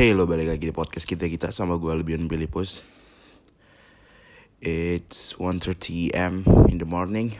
Hey 0.00 0.16
lo 0.16 0.24
balik 0.24 0.48
lagi 0.48 0.64
di 0.64 0.72
podcast 0.72 1.04
kita 1.04 1.28
kita 1.28 1.52
sama 1.52 1.76
gue 1.76 1.92
Albion 1.92 2.24
Filipus. 2.24 2.88
It's 4.64 5.36
1.30 5.36 6.16
am 6.16 6.40
in 6.72 6.80
the 6.80 6.88
morning 6.88 7.36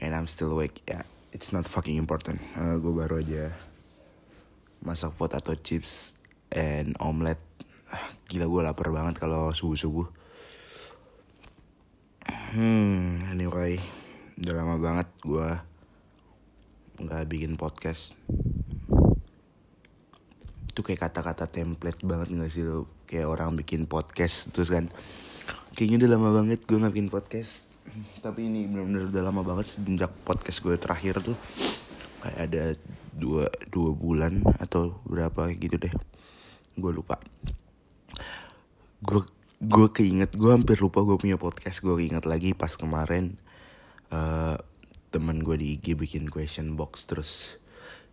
And 0.00 0.16
I'm 0.16 0.24
still 0.24 0.56
awake. 0.56 0.80
Yeah, 0.88 1.04
it's 1.28 1.52
not 1.52 1.68
fucking 1.68 2.00
important. 2.00 2.40
Uh, 2.56 2.80
Gue 2.80 2.96
baru 2.96 3.20
aja 3.20 3.52
masak 4.80 5.12
potato 5.12 5.52
chips 5.60 6.16
and 6.56 6.96
omelet. 6.96 7.36
Gila 8.32 8.48
gue 8.48 8.60
lapar 8.64 8.88
banget 8.88 9.20
kalau 9.20 9.52
subuh-subuh. 9.52 10.08
Hmm 12.56 13.20
anyway 13.28 13.76
Udah 14.40 14.56
lama 14.56 14.80
banget 14.80 15.08
gue 15.20 15.48
nggak 16.96 17.28
bikin 17.28 17.60
podcast 17.60 18.16
itu 20.80 20.96
kayak 20.96 21.12
kata-kata 21.12 21.44
template 21.44 22.00
banget 22.08 22.32
gak 22.32 22.48
sih 22.56 22.64
lo? 22.64 22.88
Kayak 23.04 23.28
orang 23.28 23.52
bikin 23.52 23.84
podcast 23.84 24.48
terus 24.48 24.72
kan 24.72 24.88
kayaknya 25.76 26.08
udah 26.08 26.10
lama 26.16 26.28
banget 26.40 26.64
gue 26.64 26.80
nggak 26.80 27.12
podcast. 27.12 27.68
Tapi 28.24 28.48
ini 28.48 28.64
benar-benar 28.64 29.12
udah 29.12 29.22
lama 29.28 29.44
banget 29.44 29.76
sejak 29.76 30.08
podcast 30.24 30.64
gue 30.64 30.80
terakhir 30.80 31.20
tuh. 31.20 31.36
Kayak 32.24 32.38
ada 32.48 32.62
dua 33.12 33.52
dua 33.68 33.92
bulan 33.92 34.40
atau 34.56 34.96
berapa 35.04 35.52
gitu 35.52 35.76
deh. 35.76 35.92
Gue 36.80 36.96
lupa. 36.96 37.20
Gue 39.04 39.20
gue 39.60 39.88
keinget 39.92 40.32
gue 40.32 40.48
hampir 40.48 40.80
lupa 40.80 41.04
gue 41.04 41.20
punya 41.20 41.36
podcast. 41.36 41.84
Gue 41.84 42.00
keinget 42.00 42.24
lagi 42.24 42.56
pas 42.56 42.72
kemarin 42.72 43.36
uh, 44.16 44.56
temen 45.12 45.44
gue 45.44 45.60
di 45.60 45.76
IG 45.76 45.92
bikin 45.92 46.32
question 46.32 46.72
box 46.72 47.04
terus. 47.04 47.60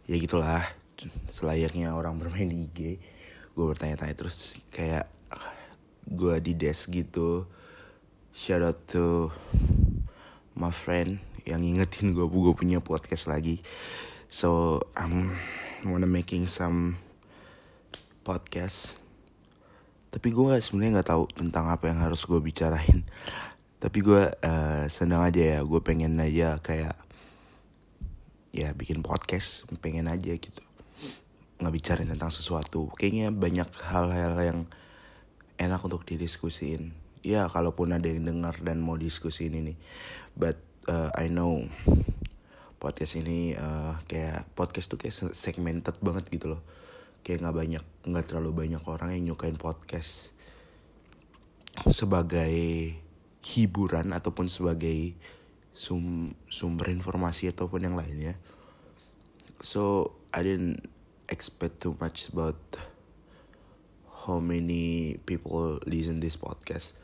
Ya 0.04 0.20
gitulah 0.20 0.68
selayaknya 1.30 1.94
orang 1.94 2.18
bermain 2.18 2.50
di 2.50 2.66
IG 2.66 2.80
gue 3.58 3.66
bertanya-tanya 3.66 4.16
terus 4.18 4.62
kayak 4.70 5.10
gue 6.08 6.36
di 6.40 6.54
desk 6.56 6.94
gitu 6.94 7.46
shout 8.38 8.62
out 8.62 8.78
to 8.86 9.34
my 10.58 10.74
friend 10.74 11.18
yang 11.48 11.64
ingetin 11.64 12.12
gue 12.12 12.28
gue 12.28 12.54
punya 12.54 12.84
podcast 12.84 13.32
lagi. 13.32 13.64
So 14.28 14.84
I'm 15.00 15.40
wanna 15.88 16.06
making 16.06 16.52
some 16.52 17.00
podcast. 18.28 19.00
Tapi 20.12 20.36
gue 20.36 20.60
sebenarnya 20.60 21.00
nggak 21.00 21.10
tahu 21.10 21.24
tentang 21.32 21.72
apa 21.72 21.88
yang 21.88 22.04
harus 22.04 22.28
gue 22.28 22.38
bicarain. 22.44 23.08
Tapi 23.80 24.00
gue 24.04 24.24
uh, 24.28 24.86
senang 24.92 25.24
aja 25.24 25.58
ya 25.58 25.60
gue 25.64 25.80
pengen 25.80 26.20
aja 26.20 26.60
kayak 26.60 27.00
ya 28.52 28.74
bikin 28.74 29.06
podcast 29.06 29.70
pengen 29.80 30.10
aja 30.10 30.34
gitu 30.34 30.67
nggak 31.58 31.74
bicara 31.74 32.02
tentang 32.06 32.30
sesuatu. 32.30 32.94
Kayaknya 32.96 33.34
banyak 33.34 33.70
hal-hal 33.90 34.34
yang 34.42 34.60
enak 35.58 35.82
untuk 35.82 36.06
didiskusin 36.06 36.94
ya 37.26 37.50
kalaupun 37.50 37.92
ada 37.92 38.08
yang 38.08 38.24
dengar 38.24 38.56
dan 38.62 38.80
mau 38.80 38.96
diskusin 38.96 39.58
ini. 39.58 39.74
But 40.38 40.62
uh, 40.88 41.10
I 41.18 41.28
know 41.28 41.66
podcast 42.78 43.18
ini 43.18 43.58
uh, 43.58 43.98
kayak 44.06 44.54
podcast 44.54 44.94
tuh 44.94 45.02
kayak 45.02 45.34
segmented 45.34 45.98
banget 46.00 46.30
gitu 46.30 46.56
loh. 46.56 46.62
Kayak 47.26 47.44
nggak 47.44 47.58
banyak 47.58 47.84
nggak 48.08 48.26
terlalu 48.30 48.52
banyak 48.54 48.84
orang 48.86 49.18
yang 49.18 49.34
nyukain 49.34 49.58
podcast 49.58 50.38
sebagai 51.86 52.96
hiburan 53.44 54.16
ataupun 54.16 54.50
sebagai 54.50 55.14
sum 55.78 56.34
sumber 56.50 56.90
informasi 56.90 57.52
ataupun 57.52 57.92
yang 57.92 57.96
lainnya. 57.98 58.40
So 59.62 60.14
I 60.34 60.46
didn't 60.46 60.97
expect 61.28 61.84
too 61.84 61.96
much 62.00 62.32
about 62.32 62.60
how 64.28 64.40
many 64.40 65.20
people 65.24 65.80
listen 65.88 66.20
this 66.20 66.36
podcast. 66.40 66.96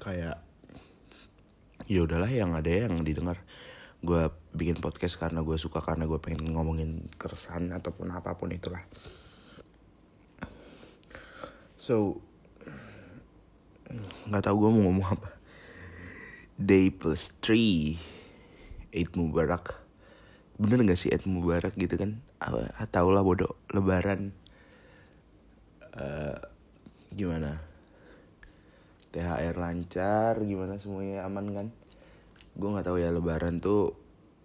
Kayak 0.00 0.40
ya 1.88 2.04
udahlah 2.04 2.28
yang 2.28 2.52
ada 2.52 2.68
yang 2.68 3.00
didengar. 3.00 3.40
Gue 4.04 4.30
bikin 4.52 4.78
podcast 4.78 5.16
karena 5.16 5.40
gue 5.40 5.56
suka 5.56 5.80
karena 5.80 6.04
gue 6.04 6.20
pengen 6.20 6.52
ngomongin 6.52 7.08
keresahan 7.16 7.72
ataupun 7.72 8.12
apa 8.12 8.36
pun 8.36 8.52
itulah. 8.52 8.84
So 11.80 12.20
nggak 14.28 14.44
tahu 14.44 14.56
gue 14.60 14.70
mau 14.76 14.82
ngomong 14.84 15.08
apa 15.16 15.32
day 16.60 16.92
plus 16.92 17.32
three 17.40 17.96
Eid 18.92 19.16
Mubarak 19.16 19.87
bener 20.58 20.82
gak 20.82 20.98
sih 20.98 21.14
Eid 21.14 21.24
Mubarak 21.24 21.78
gitu 21.78 21.94
kan? 21.94 22.18
Tau 22.90 23.08
lah 23.14 23.22
bodoh 23.22 23.54
Lebaran. 23.70 24.34
Uh, 25.94 26.38
gimana? 27.14 27.62
THR 29.14 29.56
lancar 29.56 30.42
gimana 30.42 30.76
semuanya? 30.82 31.24
Aman 31.24 31.54
kan? 31.54 31.66
Gue 32.58 32.68
nggak 32.74 32.86
tahu 32.90 32.98
ya 32.98 33.14
Lebaran 33.14 33.62
tuh 33.62 33.94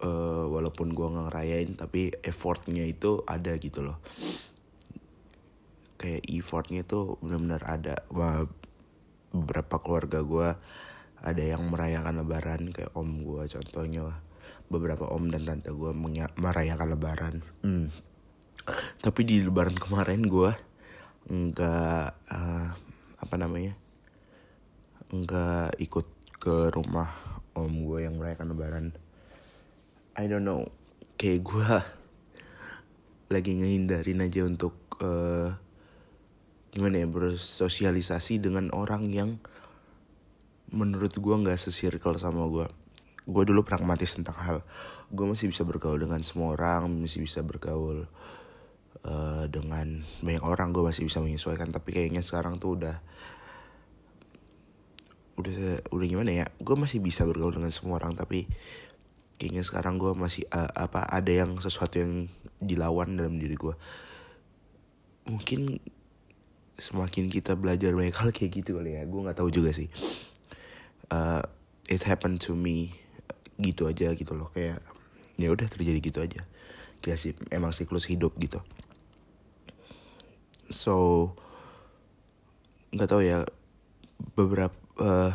uh, 0.06 0.46
walaupun 0.48 0.94
gue 0.94 1.06
nggak 1.06 1.26
ngerayain 1.30 1.70
tapi 1.74 2.14
effortnya 2.22 2.86
itu 2.86 3.26
ada 3.26 3.52
gitu 3.58 3.82
loh. 3.82 3.98
Kayak 5.98 6.22
effortnya 6.30 6.86
tuh 6.86 7.18
benar-benar 7.20 7.62
ada. 7.66 7.94
Wah, 8.14 8.46
beberapa 9.34 9.82
keluarga 9.82 10.22
gue 10.22 10.48
ada 11.24 11.42
yang 11.42 11.66
merayakan 11.66 12.22
lebaran 12.22 12.62
kayak 12.70 12.94
om 12.94 13.24
gue 13.24 13.48
contohnya 13.50 14.12
beberapa 14.68 15.08
om 15.12 15.28
dan 15.28 15.44
tante 15.44 15.70
gue 15.70 15.92
merayakan 16.38 16.88
lebaran. 16.96 17.36
Hmm. 17.64 17.88
tapi 19.04 19.28
di 19.28 19.44
lebaran 19.44 19.76
kemarin 19.76 20.24
gue 20.24 20.56
nggak 21.28 22.08
uh, 22.32 22.68
apa 23.20 23.34
namanya 23.36 23.76
nggak 25.12 25.76
ikut 25.84 26.06
ke 26.40 26.72
rumah 26.72 27.12
om 27.52 27.72
gue 27.84 28.08
yang 28.08 28.16
merayakan 28.16 28.52
lebaran. 28.56 28.86
I 30.16 30.24
don't 30.28 30.44
know. 30.48 30.68
Kayak 31.20 31.40
gue 31.44 31.68
lagi 33.32 33.50
ngehindarin 33.56 34.24
aja 34.24 34.44
untuk 34.44 34.76
uh, 35.00 35.54
gimana 36.74 37.04
ya 37.04 37.08
bersosialisasi 37.08 38.42
dengan 38.42 38.68
orang 38.74 39.08
yang 39.08 39.38
menurut 40.74 41.14
gue 41.14 41.34
nggak 41.34 41.56
sesirkel 41.56 42.18
sama 42.18 42.50
gue 42.50 42.66
gue 43.24 43.44
dulu 43.48 43.64
pragmatis 43.64 44.16
tentang 44.16 44.36
hal 44.36 44.58
gue 45.08 45.26
masih 45.28 45.48
bisa 45.48 45.64
bergaul 45.64 45.96
dengan 46.00 46.20
semua 46.20 46.56
orang 46.56 46.88
masih 46.90 47.24
bisa 47.24 47.40
bergaul 47.40 48.08
uh, 49.04 49.44
dengan 49.48 50.02
banyak 50.24 50.44
orang 50.44 50.72
gue 50.72 50.82
masih 50.84 51.06
bisa 51.06 51.20
menyesuaikan. 51.20 51.70
Tapi 51.70 51.94
kayaknya 51.94 52.24
sekarang 52.24 52.58
tuh 52.58 52.80
udah 52.80 52.96
udah 55.34 55.82
udah 55.90 56.06
gimana 56.06 56.30
ya 56.30 56.46
gue 56.62 56.76
masih 56.78 57.02
bisa 57.02 57.26
bergaul 57.26 57.50
dengan 57.50 57.74
semua 57.74 57.98
orang 57.98 58.14
tapi 58.14 58.46
kayaknya 59.34 59.66
sekarang 59.66 59.98
gue 59.98 60.14
masih 60.14 60.46
uh, 60.54 60.70
apa 60.78 61.02
ada 61.10 61.26
yang 61.26 61.58
sesuatu 61.58 61.98
yang 61.98 62.30
dilawan 62.62 63.18
dalam 63.18 63.42
diri 63.42 63.58
gue 63.58 63.74
mungkin 65.26 65.82
semakin 66.78 67.26
kita 67.30 67.58
belajar 67.58 67.90
banyak 67.98 68.14
hal 68.14 68.30
kayak 68.30 68.62
gitu 68.62 68.78
kali 68.78 68.94
ya 68.94 69.02
gue 69.06 69.20
nggak 69.26 69.38
tahu 69.38 69.50
juga 69.50 69.70
sih. 69.70 69.90
Uh, 71.10 71.42
it 71.86 72.02
happened 72.06 72.42
to 72.42 72.54
me 72.54 72.90
gitu 73.58 73.86
aja 73.90 74.12
gitu 74.14 74.32
loh. 74.34 74.50
Kayak 74.54 74.82
ya 75.38 75.48
udah 75.50 75.66
terjadi 75.66 75.98
gitu 75.98 76.18
aja. 76.22 76.42
Gila 77.02 77.16
sih 77.18 77.34
emang 77.50 77.74
siklus 77.74 78.06
hidup 78.06 78.34
gitu. 78.38 78.62
So 80.72 81.30
nggak 82.94 83.10
tahu 83.10 83.22
ya 83.26 83.42
beberapa 84.38 84.78
uh, 85.02 85.34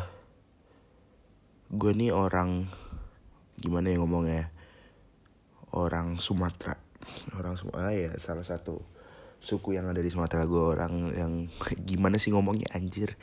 gue 1.70 1.92
nih 1.94 2.10
orang 2.10 2.66
gimana 3.60 3.92
ya 3.92 3.96
ngomongnya 4.00 4.44
orang 5.76 6.18
Sumatera. 6.18 6.74
Orang 7.38 7.60
Sumatera 7.60 7.92
ya 7.94 8.10
salah 8.18 8.42
satu 8.42 8.82
suku 9.40 9.76
yang 9.78 9.88
ada 9.88 10.04
di 10.04 10.12
Sumatera 10.12 10.44
gue 10.44 10.60
orang 10.60 11.14
yang 11.16 11.32
gimana 11.88 12.18
sih 12.18 12.34
ngomongnya 12.34 12.72
anjir? 12.74 13.14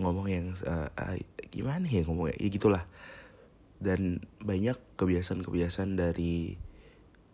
Ngomong 0.00 0.26
yang 0.32 0.46
uh, 0.64 0.88
uh, 0.88 1.16
gimana 1.52 1.84
ya 1.86 2.02
ngomongnya? 2.08 2.36
Ya 2.40 2.48
gitulah 2.48 2.82
dan 3.82 4.22
banyak 4.38 4.78
kebiasaan-kebiasaan 4.96 5.98
dari 5.98 6.54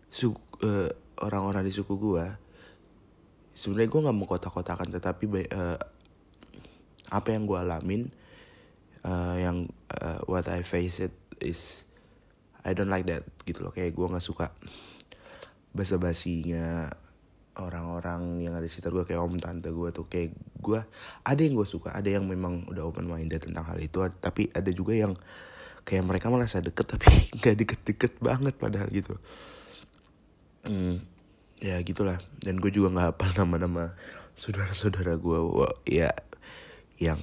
suku 0.08 0.40
uh, 0.64 0.88
orang-orang 1.20 1.68
di 1.68 1.72
suku 1.74 2.00
gue 2.00 2.24
sebenarnya 3.52 3.90
gue 3.90 4.00
nggak 4.08 4.16
mau 4.16 4.26
kotak-kotakan 4.26 4.88
tetapi 4.88 5.24
uh, 5.52 5.78
apa 7.08 7.28
yang 7.32 7.44
gue 7.44 7.58
alamin 7.58 8.02
uh, 9.04 9.36
yang 9.36 9.68
uh, 10.00 10.20
what 10.30 10.48
I 10.48 10.64
face 10.64 11.04
it 11.04 11.14
is 11.42 11.84
I 12.66 12.76
don't 12.76 12.90
like 12.90 13.06
that 13.08 13.24
gitu 13.48 13.64
loh. 13.64 13.72
Kayak 13.72 13.96
gue 13.96 14.06
nggak 14.06 14.24
suka 14.24 14.52
basa-basinya 15.72 16.90
orang-orang 17.58 18.46
yang 18.46 18.54
ada 18.54 18.62
di 18.62 18.70
sekitar 18.70 18.94
gue 18.94 19.04
kayak 19.08 19.24
om 19.24 19.38
tante 19.40 19.72
gue 19.72 19.88
tuh. 19.94 20.06
Kayak 20.10 20.36
gue 20.58 20.80
ada 21.24 21.40
yang 21.40 21.54
gue 21.56 21.68
suka 21.68 21.94
ada 21.94 22.08
yang 22.12 22.28
memang 22.28 22.68
udah 22.68 22.84
open 22.84 23.08
minded 23.08 23.42
tentang 23.48 23.64
hal 23.64 23.78
itu 23.78 24.02
tapi 24.20 24.50
ada 24.52 24.68
juga 24.74 24.94
yang 24.94 25.14
kayak 25.88 26.04
mereka 26.04 26.28
merasa 26.28 26.60
deket 26.60 26.84
tapi 26.84 27.08
nggak 27.40 27.56
deket-deket 27.64 28.12
banget 28.20 28.52
padahal 28.60 28.92
gitu. 28.92 29.16
Hmm, 30.68 31.00
ya 31.64 31.80
gitulah. 31.80 32.20
Dan 32.44 32.60
gue 32.60 32.68
juga 32.68 32.92
nggak 32.92 33.06
hafal 33.16 33.30
nama-nama 33.40 33.96
saudara-saudara 34.36 35.16
gue 35.16 35.38
ya 35.88 36.12
yang 37.00 37.18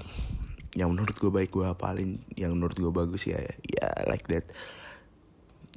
yang 0.76 0.92
menurut 0.92 1.16
gue 1.16 1.32
baik 1.32 1.54
gue 1.54 1.64
hafalin 1.64 2.20
yang 2.36 2.58
menurut 2.58 2.76
gue 2.76 2.90
bagus 2.90 3.30
ya 3.30 3.38
ya 3.62 3.88
like 4.10 4.26
that. 4.26 4.50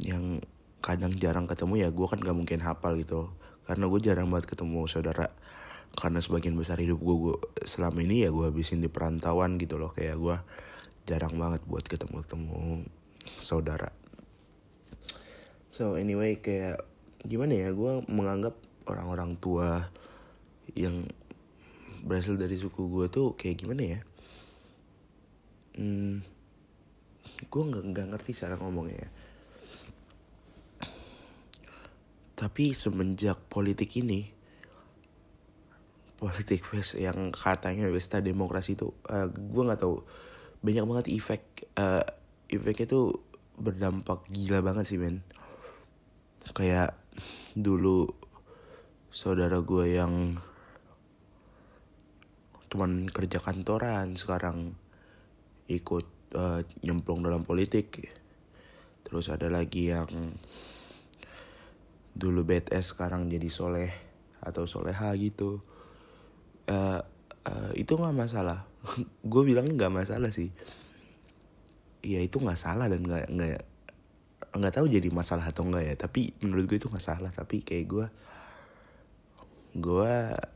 Yang 0.00 0.48
kadang 0.80 1.12
jarang 1.12 1.44
ketemu 1.44 1.84
ya 1.84 1.88
gue 1.92 2.06
kan 2.08 2.18
gak 2.24 2.34
mungkin 2.34 2.64
hafal 2.64 2.96
gitu. 2.96 3.28
Karena 3.68 3.84
gue 3.84 4.00
jarang 4.00 4.32
banget 4.32 4.48
ketemu 4.56 4.88
saudara. 4.88 5.28
Karena 5.92 6.24
sebagian 6.24 6.56
besar 6.56 6.80
hidup 6.80 7.00
gue, 7.00 7.16
gue 7.16 7.36
selama 7.68 8.00
ini 8.00 8.24
ya 8.24 8.32
gue 8.32 8.48
habisin 8.48 8.80
di 8.80 8.88
perantauan 8.88 9.60
gitu 9.60 9.76
loh. 9.76 9.92
Kayak 9.92 10.16
gue 10.16 10.36
jarang 11.08 11.40
banget 11.40 11.64
buat 11.64 11.88
ketemu 11.88 12.20
ketemu 12.20 12.84
saudara 13.40 13.88
so 15.72 15.96
anyway 15.96 16.36
kayak 16.36 16.84
gimana 17.24 17.56
ya 17.56 17.72
gue 17.72 18.04
menganggap 18.12 18.54
orang-orang 18.84 19.40
tua 19.40 19.88
yang 20.76 21.08
berasal 22.04 22.36
dari 22.36 22.60
suku 22.60 22.92
gue 22.92 23.06
tuh 23.08 23.32
kayak 23.34 23.64
gimana 23.64 23.82
ya 23.96 24.00
hmm, 25.80 26.20
gue 27.48 27.62
nggak 27.62 27.84
nggak 27.94 28.06
ngerti 28.14 28.30
cara 28.36 28.60
ngomongnya 28.60 29.08
ya. 29.08 29.10
tapi 32.38 32.76
semenjak 32.76 33.40
politik 33.48 33.90
ini 33.98 34.30
politik 36.18 36.66
west 36.74 36.98
yang 36.98 37.30
katanya 37.30 37.86
pesta 37.90 38.18
demokrasi 38.18 38.74
itu 38.74 38.90
uh, 39.10 39.30
gue 39.30 39.62
nggak 39.62 39.80
tahu 39.80 40.02
banyak 40.58 40.84
banget 40.84 41.06
efek 41.14 41.42
uh, 41.78 42.02
efeknya 42.50 42.86
tuh 42.90 43.22
berdampak 43.58 44.26
gila 44.30 44.62
banget 44.62 44.84
sih 44.86 44.98
men. 44.98 45.22
Kayak 46.54 46.96
dulu 47.54 48.08
saudara 49.10 49.58
gue 49.62 49.98
yang 49.98 50.38
cuman 52.68 53.08
kerja 53.08 53.40
kantoran 53.40 54.14
sekarang 54.14 54.76
ikut 55.68 56.06
uh, 56.36 56.60
nyemplung 56.84 57.24
dalam 57.24 57.42
politik. 57.42 58.12
Terus 59.04 59.32
ada 59.32 59.48
lagi 59.48 59.88
yang 59.88 60.36
dulu 62.12 62.44
BTS 62.44 62.98
sekarang 62.98 63.30
jadi 63.30 63.48
soleh 63.48 63.92
atau 64.42 64.68
soleha 64.68 65.14
gitu. 65.16 65.62
Uh, 66.68 67.00
uh, 67.48 67.72
itu 67.74 67.96
nggak 67.96 68.16
masalah. 68.16 68.68
Gue 69.32 69.42
bilang 69.48 69.66
nggak 69.72 69.92
masalah 69.92 70.28
sih. 70.28 70.52
Ya 72.04 72.20
itu 72.20 72.38
nggak 72.38 72.60
salah 72.60 72.86
dan 72.86 73.02
nggak 73.02 73.32
nggak 73.32 73.60
nggak 74.48 74.74
tahu 74.74 74.86
jadi 74.86 75.08
masalah 75.10 75.48
atau 75.48 75.66
enggak 75.66 75.84
ya. 75.88 75.94
Tapi 75.96 76.36
menurut 76.44 76.64
gue 76.68 76.78
itu 76.78 76.88
nggak 76.88 77.04
salah. 77.04 77.32
Tapi 77.32 77.64
kayak 77.64 77.86
gue 77.88 78.06
gue 79.76 80.12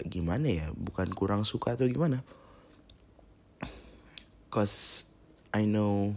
gimana 0.06 0.46
ya? 0.48 0.66
Bukan 0.72 1.10
kurang 1.12 1.42
suka 1.42 1.74
atau 1.74 1.88
gimana? 1.90 2.22
Cause 4.52 5.08
I 5.50 5.66
know 5.68 6.16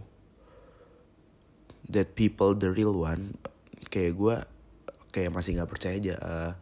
that 1.89 2.13
people 2.17 2.57
the 2.57 2.69
real 2.71 2.95
one 2.97 3.37
kayak 3.93 4.17
gue 4.17 4.35
kayak 5.13 5.31
masih 5.31 5.55
nggak 5.55 5.71
percaya 5.71 5.95
aja 5.95 6.15
uh, 6.19 6.53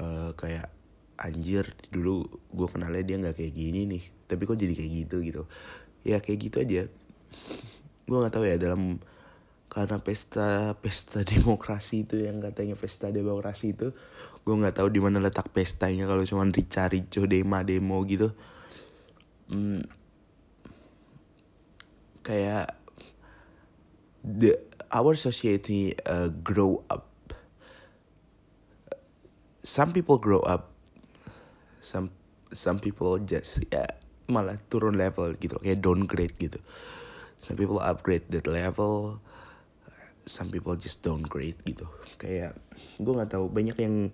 uh, 0.00 0.30
kayak 0.38 0.72
anjir 1.16 1.72
dulu 1.88 2.28
gue 2.52 2.68
kenalnya 2.68 3.04
dia 3.04 3.16
nggak 3.16 3.36
kayak 3.40 3.54
gini 3.56 3.88
nih 3.88 4.04
tapi 4.28 4.42
kok 4.44 4.58
jadi 4.58 4.74
kayak 4.76 4.92
gitu 5.04 5.16
gitu. 5.24 5.42
Ya 6.06 6.20
kayak 6.22 6.38
gitu 6.38 6.56
aja. 6.62 6.82
Gue 8.06 8.16
nggak 8.20 8.34
tahu 8.36 8.44
ya 8.46 8.56
dalam 8.60 9.00
karena 9.66 9.98
pesta 9.98 10.78
pesta 10.78 11.20
demokrasi 11.26 12.06
itu 12.06 12.22
yang 12.22 12.38
katanya 12.40 12.78
pesta 12.78 13.10
demokrasi 13.10 13.74
itu 13.74 13.92
gue 14.46 14.54
nggak 14.54 14.78
tahu 14.78 14.88
di 14.94 15.02
mana 15.02 15.18
letak 15.18 15.50
pestanya 15.50 16.06
kalau 16.06 16.22
cuma 16.22 16.46
rica-rico 16.46 17.26
demo 17.26 17.58
demo 17.66 17.98
gitu. 18.06 18.30
Hmm, 19.50 19.82
kayak 22.22 22.74
the 24.22 24.58
our 24.94 25.18
society 25.18 25.98
uh, 26.06 26.30
grow 26.30 26.86
up. 26.86 27.10
Some 29.66 29.90
people 29.90 30.22
grow 30.22 30.46
up 30.46 30.75
some 31.86 32.10
some 32.50 32.82
people 32.82 33.14
just 33.22 33.62
ya 33.70 33.86
malah 34.26 34.58
turun 34.66 34.98
level 34.98 35.30
gitu 35.38 35.54
kayak 35.62 35.78
downgrade 35.78 36.34
gitu. 36.34 36.58
Some 37.38 37.54
people 37.54 37.78
upgrade 37.78 38.26
that 38.34 38.50
level 38.50 39.22
some 40.26 40.50
people 40.50 40.74
just 40.74 41.06
downgrade 41.06 41.56
gitu. 41.62 41.86
Kayak 42.18 42.58
gue 42.98 43.12
nggak 43.14 43.30
tahu 43.30 43.46
banyak 43.46 43.78
yang 43.78 44.10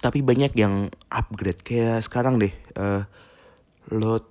tapi 0.00 0.24
banyak 0.24 0.56
yang 0.56 0.88
upgrade. 1.12 1.60
Kayak 1.60 2.00
sekarang 2.08 2.40
deh 2.40 2.54
uh, 2.80 3.04
lo 3.92 4.24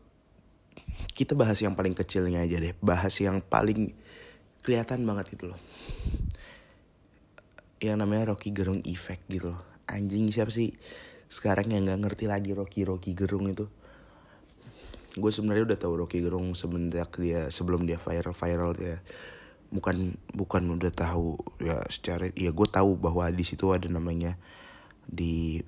kita 1.14 1.38
bahas 1.38 1.62
yang 1.62 1.78
paling 1.78 1.94
kecilnya 1.94 2.42
aja 2.42 2.58
deh. 2.58 2.74
Bahas 2.82 3.14
yang 3.22 3.46
paling 3.46 3.94
kelihatan 4.66 5.06
banget 5.06 5.38
itu 5.38 5.54
loh. 5.54 5.62
Yang 7.78 7.98
namanya 8.02 8.34
Rocky 8.34 8.50
Gerung 8.50 8.82
Effect 8.90 9.30
gitu 9.30 9.54
loh. 9.54 9.62
Anjing 9.86 10.34
siapa 10.34 10.50
sih 10.50 10.74
sekarang 11.34 11.74
yang 11.74 11.90
nggak 11.90 12.02
ngerti 12.06 12.30
lagi 12.30 12.54
Rocky 12.54 12.86
Rocky 12.86 13.18
Gerung 13.18 13.50
itu. 13.50 13.66
Gue 15.18 15.34
sebenarnya 15.34 15.74
udah 15.74 15.80
tahu 15.82 15.94
Rocky 16.06 16.22
Gerung 16.22 16.54
semenjak 16.54 17.18
dia 17.18 17.50
sebelum 17.50 17.90
dia 17.90 17.98
viral 17.98 18.38
viral 18.38 18.72
dia 18.78 19.02
bukan 19.74 20.14
bukan 20.38 20.78
udah 20.78 20.94
tahu 20.94 21.34
ya 21.58 21.82
secara 21.90 22.30
ya 22.38 22.54
gue 22.54 22.68
tahu 22.70 22.94
bahwa 22.94 23.26
di 23.34 23.42
situ 23.42 23.74
ada 23.74 23.90
namanya 23.90 24.38
di 25.10 25.66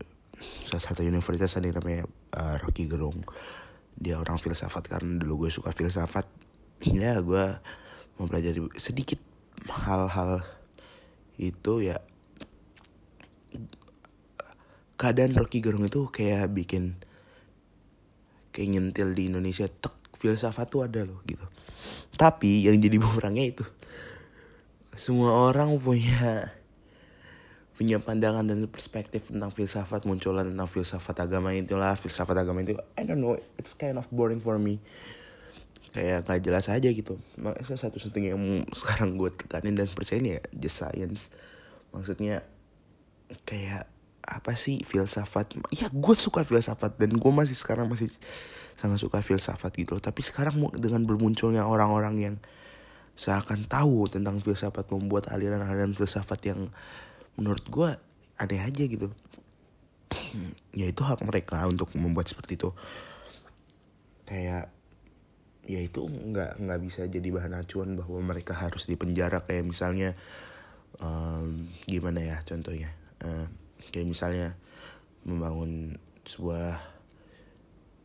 salah 0.69 0.85
satu 0.85 1.01
universitas 1.01 1.57
ada 1.57 1.73
namanya 1.73 2.05
uh, 2.37 2.61
Rocky 2.61 2.85
Gerung. 2.85 3.25
Dia 3.97 4.21
orang 4.21 4.37
filsafat 4.37 4.85
karena 4.85 5.17
dulu 5.17 5.47
gue 5.47 5.51
suka 5.51 5.73
filsafat. 5.73 6.29
Ya 6.85 7.17
gue 7.17 7.57
mempelajari 8.21 8.61
sedikit 8.77 9.17
hal-hal 9.65 10.45
itu 11.41 11.81
ya 11.81 11.99
keadaan 14.95 15.35
Rocky 15.35 15.59
Gerung 15.59 15.83
itu 15.87 16.07
kayak 16.07 16.51
bikin 16.55 16.95
kayak 18.55 18.69
nyentil 18.71 19.11
di 19.11 19.27
Indonesia 19.27 19.67
tek 19.67 19.91
filsafat 20.15 20.67
tuh 20.71 20.87
ada 20.87 21.03
loh 21.03 21.19
gitu. 21.27 21.43
Tapi 22.15 22.63
yang 22.63 22.79
jadi 22.79 22.97
bumerangnya 23.03 23.45
itu 23.51 23.65
semua 24.95 25.35
orang 25.51 25.75
punya 25.75 26.55
punya 27.75 27.99
pandangan 27.99 28.47
dan 28.47 28.63
perspektif 28.71 29.27
tentang 29.27 29.51
filsafat 29.51 30.07
munculan 30.07 30.47
tentang 30.47 30.71
filsafat 30.71 31.27
agama 31.27 31.51
itulah. 31.51 31.99
Filsafat 31.99 32.47
agama 32.47 32.63
itu 32.63 32.79
I 32.95 33.03
don't 33.03 33.19
know 33.19 33.35
it's 33.59 33.75
kind 33.75 33.99
of 33.99 34.07
boring 34.07 34.39
for 34.39 34.55
me. 34.55 34.79
Kayak 35.91 36.23
nggak 36.23 36.39
jelas 36.47 36.71
aja 36.71 36.87
gitu. 36.87 37.19
Masa 37.35 37.75
satu 37.75 37.99
satunya 37.99 38.31
yang 38.31 38.63
sekarang 38.71 39.19
gue 39.19 39.27
tekanin 39.35 39.75
dan 39.75 39.91
percaya 39.91 40.39
ya 40.39 40.41
just 40.55 40.79
science. 40.79 41.35
Maksudnya 41.91 42.47
kayak 43.43 43.91
apa 44.25 44.57
sih 44.57 44.81
filsafat? 44.81 45.53
Ya 45.69 45.87
gue 45.93 46.15
suka 46.17 46.41
filsafat 46.41 46.97
dan 46.97 47.13
gue 47.13 47.31
masih 47.31 47.53
sekarang 47.53 47.85
masih 47.85 48.09
sangat 48.73 48.99
suka 48.99 49.21
filsafat 49.21 49.71
gitu 49.77 49.95
loh. 49.95 50.03
Tapi 50.03 50.25
sekarang 50.25 50.57
dengan 50.75 51.05
bermunculnya 51.05 51.63
orang-orang 51.63 52.15
yang 52.17 52.35
seakan 53.15 53.63
tahu 53.69 54.11
tentang 54.11 54.43
filsafat 54.43 54.91
membuat 54.91 55.31
aliran-aliran 55.31 55.95
filsafat 55.95 56.39
yang 56.51 56.67
menurut 57.39 57.63
gue 57.69 57.89
aneh 58.41 58.61
aja 58.61 58.83
gitu. 58.83 59.09
Ya 60.75 60.91
itu 60.91 61.07
hak 61.07 61.23
mereka 61.23 61.63
untuk 61.71 61.95
membuat 61.95 62.27
seperti 62.27 62.59
itu. 62.59 62.75
Kayak 64.27 64.67
ya 65.65 65.79
itu 65.81 66.03
nggak 66.03 66.61
nggak 66.61 66.79
bisa 66.83 67.07
jadi 67.07 67.25
bahan 67.31 67.55
acuan 67.55 67.95
bahwa 67.95 68.19
mereka 68.19 68.51
harus 68.51 68.91
dipenjara. 68.91 69.47
Kayak 69.47 69.71
misalnya 69.71 70.09
um, 70.99 71.71
gimana 71.87 72.19
ya 72.19 72.37
contohnya? 72.43 72.91
Uh, 73.23 73.47
kayak 73.91 74.07
misalnya 74.09 74.57
membangun 75.25 75.97
sebuah 76.25 76.81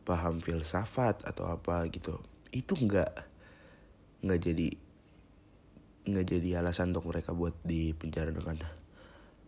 paham 0.03 0.41
filsafat 0.41 1.23
atau 1.25 1.47
apa 1.47 1.85
gitu. 1.89 2.17
Itu 2.51 2.75
nggak 2.75 3.11
nggak 4.21 4.39
jadi 4.41 4.67
nggak 6.01 6.25
jadi 6.25 6.49
alasan 6.61 6.93
untuk 6.93 7.13
mereka 7.13 7.31
buat 7.33 7.53
di 7.61 7.93
penjara 7.93 8.33
dengan 8.33 8.57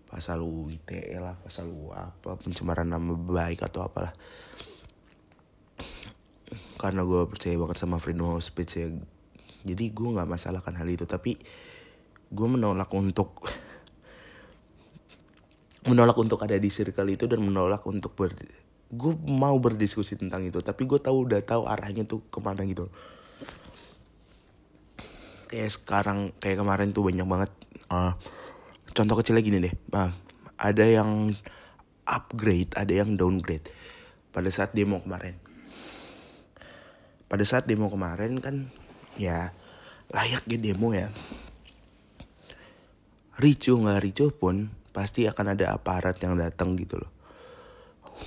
pasal 0.06 0.46
UITE 0.46 1.18
lah 1.18 1.34
pasal 1.42 1.66
U 1.74 1.90
apa 1.90 2.38
pencemaran 2.38 2.86
nama 2.86 3.18
baik 3.18 3.66
atau 3.66 3.82
apalah. 3.82 4.14
Karena 6.78 7.02
gue 7.02 7.26
percaya 7.26 7.58
banget 7.58 7.78
sama 7.82 7.98
freedom 7.98 8.38
of 8.38 8.46
speech 8.46 8.78
ya. 8.78 8.94
Jadi 9.66 9.90
gue 9.90 10.10
nggak 10.14 10.30
masalahkan 10.30 10.78
hal 10.78 10.86
itu 10.86 11.10
tapi 11.10 11.42
gue 12.30 12.48
menolak 12.50 12.94
untuk 12.94 13.50
menolak 15.84 16.16
untuk 16.20 16.40
ada 16.44 16.56
di 16.56 16.70
circle 16.72 17.12
itu 17.12 17.28
dan 17.28 17.44
menolak 17.44 17.84
untuk 17.88 18.16
ber 18.16 18.32
gue 18.94 19.14
mau 19.26 19.58
berdiskusi 19.58 20.16
tentang 20.16 20.46
itu 20.46 20.62
tapi 20.62 20.86
gue 20.86 21.02
tahu 21.02 21.26
udah 21.26 21.42
tahu 21.42 21.66
arahnya 21.66 22.06
tuh 22.06 22.22
ke 22.30 22.40
mana 22.40 22.62
gitu 22.64 22.88
kayak 25.50 25.72
sekarang 25.74 26.30
kayak 26.38 26.62
kemarin 26.62 26.94
tuh 26.94 27.04
banyak 27.06 27.26
banget 27.26 27.52
uh, 27.90 28.14
contoh 28.94 29.18
kecilnya 29.18 29.42
gini 29.42 29.58
deh 29.66 29.74
uh, 29.98 30.14
ada 30.62 30.86
yang 30.86 31.34
upgrade 32.08 32.72
ada 32.76 32.92
yang 32.92 33.16
downgrade. 33.16 33.72
Pada 34.34 34.50
saat 34.50 34.74
demo 34.74 35.00
kemarin. 35.02 35.38
Pada 37.30 37.44
saat 37.48 37.66
demo 37.66 37.90
kemarin 37.90 38.38
kan 38.42 38.70
ya 39.18 39.54
layaknya 40.12 40.58
demo 40.60 40.94
ya. 40.94 41.10
Ricu 43.38 43.74
nggak 43.78 44.02
ricu 44.06 44.30
pun 44.30 44.70
pasti 44.94 45.26
akan 45.26 45.58
ada 45.58 45.74
aparat 45.74 46.22
yang 46.22 46.38
datang 46.38 46.78
gitu 46.78 47.02
loh. 47.02 47.12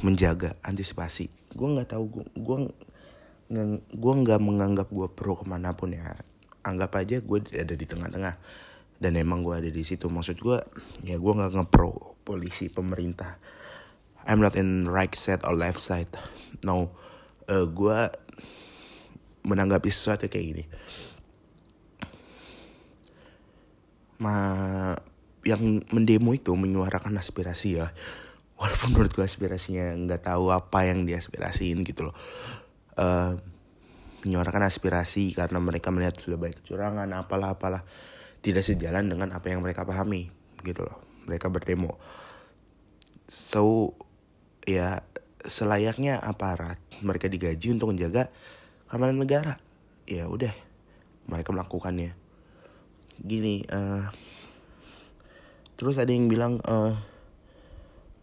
Menjaga 0.03 0.59
antisipasi. 0.67 1.31
Gue 1.55 1.69
nggak 1.73 1.95
tahu 1.95 2.27
gue 2.35 2.59
gue 3.95 4.13
nggak 4.27 4.41
menganggap 4.43 4.91
gue 4.91 5.07
pro 5.07 5.39
ke 5.39 5.47
mana 5.47 5.73
pun 5.79 5.95
ya. 5.95 6.19
Anggap 6.67 6.99
aja 6.99 7.23
gue 7.23 7.39
ada 7.55 7.75
di 7.79 7.87
tengah-tengah. 7.87 8.35
Dan 8.99 9.15
emang 9.15 9.47
gue 9.47 9.55
ada 9.55 9.71
di 9.71 9.83
situ. 9.87 10.11
Maksud 10.11 10.43
gue 10.43 10.59
ya 11.07 11.17
gue 11.17 11.33
nggak 11.33 11.55
ngepro 11.55 12.19
polisi 12.27 12.67
pemerintah. 12.67 13.39
I'm 14.27 14.43
not 14.43 14.59
in 14.59 14.91
right 14.91 15.15
side 15.15 15.47
or 15.47 15.55
left 15.55 15.79
side. 15.79 16.11
No. 16.67 16.91
Uh, 17.47 17.63
gue 17.71 18.11
menanggapi 19.47 19.87
sesuatu 19.87 20.27
kayak 20.27 20.47
gini. 20.51 20.65
Ma 24.19 24.96
yang 25.47 25.87
mendemo 25.95 26.35
itu 26.35 26.51
menyuarakan 26.59 27.15
aspirasi 27.23 27.79
ya. 27.79 27.95
Walaupun 28.59 28.99
menurut 28.99 29.15
gue 29.15 29.23
aspirasinya 29.23 29.95
nggak 29.95 30.27
tahu 30.27 30.51
apa 30.51 30.91
yang 30.91 31.07
diaspirasiin 31.07 31.87
gitu 31.87 32.11
loh. 32.11 32.17
Uh, 32.99 33.39
menyuarakan 34.27 34.67
aspirasi 34.67 35.31
karena 35.39 35.63
mereka 35.63 35.95
melihat 35.95 36.19
sudah 36.19 36.35
banyak 36.35 36.59
kecurangan 36.67 37.07
apalah 37.15 37.55
apalah. 37.55 37.87
Tidak 38.43 38.63
sejalan 38.63 39.07
dengan 39.07 39.31
apa 39.31 39.47
yang 39.55 39.63
mereka 39.63 39.87
pahami 39.87 40.27
gitu 40.67 40.83
loh. 40.83 40.99
Mereka 41.31 41.47
berdemo. 41.47 41.95
So 43.31 43.95
ya 44.67 45.07
selayaknya 45.47 46.19
aparat 46.19 46.83
mereka 47.07 47.31
digaji 47.31 47.71
untuk 47.71 47.95
menjaga 47.95 48.35
keamanan 48.91 49.23
negara. 49.23 49.63
Ya 50.11 50.27
udah 50.27 50.55
mereka 51.31 51.55
melakukannya. 51.55 52.11
Gini 53.23 53.63
uh, 53.71 54.11
terus 55.77 56.01
ada 56.01 56.09
yang 56.09 56.33
bilang 56.33 56.59
uh, 56.65 56.97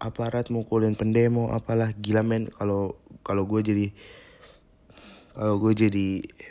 aparat 0.04 0.52
mukulin 0.52 1.00
pendemo 1.00 1.56
apalah 1.56 1.96
gila 1.96 2.26
men. 2.28 2.52
Kalau 2.52 3.00
kalau 3.24 3.48
gue 3.48 3.64
jadi 3.64 3.88
kalau 5.32 5.56
gue 5.64 5.74
jadi 5.88 6.08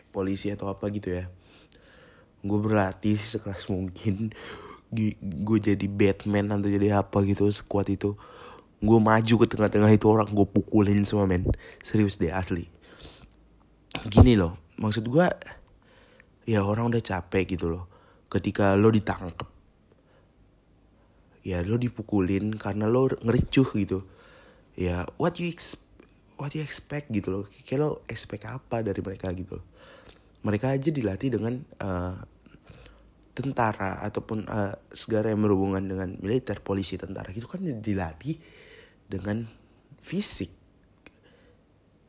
polisi 0.09 0.49
atau 0.49 0.73
apa 0.73 0.89
gitu 0.89 1.13
ya 1.13 1.29
gue 2.43 2.59
berlatih 2.59 3.21
sekeras 3.21 3.69
mungkin. 3.69 4.33
Gue 5.23 5.59
jadi 5.63 5.87
Batman 5.87 6.59
atau 6.59 6.73
jadi 6.73 6.99
apa 6.99 7.23
gitu 7.29 7.47
sekuat 7.53 7.93
itu. 7.93 8.17
Gue 8.83 8.99
maju 8.99 9.35
ke 9.39 9.47
tengah-tengah 9.47 9.93
itu 9.95 10.11
orang 10.11 10.27
gue 10.33 10.47
pukulin 10.49 11.07
semua 11.07 11.29
men. 11.29 11.47
Serius 11.85 12.19
deh 12.19 12.33
asli. 12.33 12.67
Gini 14.09 14.35
loh 14.35 14.59
maksud 14.81 15.05
gue 15.07 15.29
ya 16.49 16.65
orang 16.65 16.89
udah 16.89 17.05
capek 17.05 17.55
gitu 17.55 17.69
loh. 17.69 17.85
Ketika 18.33 18.73
lo 18.81 18.89
ditangkap 18.89 19.52
ya 21.43 21.61
lo 21.67 21.79
dipukulin 21.79 22.55
karena 22.55 22.87
lo 22.87 23.11
ngericuh 23.11 23.69
gitu. 23.79 24.07
Ya 24.79 25.05
what 25.19 25.37
you 25.43 25.51
ex 25.51 25.77
what 26.39 26.55
you 26.55 26.63
expect 26.63 27.11
gitu 27.11 27.29
loh. 27.31 27.45
Kayak 27.67 27.79
lo 27.83 27.91
expect 28.09 28.47
apa 28.47 28.81
dari 28.81 29.03
mereka 29.03 29.31
gitu 29.35 29.59
loh. 29.61 29.67
Mereka 30.43 30.75
aja 30.75 30.91
dilatih 30.91 31.39
dengan 31.39 31.55
uh, 31.83 32.19
tentara 33.33 34.03
ataupun 34.03 34.45
uh, 34.51 34.75
segala 34.91 35.31
yang 35.31 35.43
berhubungan 35.43 35.83
dengan 35.87 36.09
militer 36.19 36.59
polisi 36.61 36.99
tentara 36.99 37.31
gitu 37.31 37.47
kan 37.47 37.63
dilatih 37.63 38.39
dengan 39.07 39.47
fisik. 40.03 40.51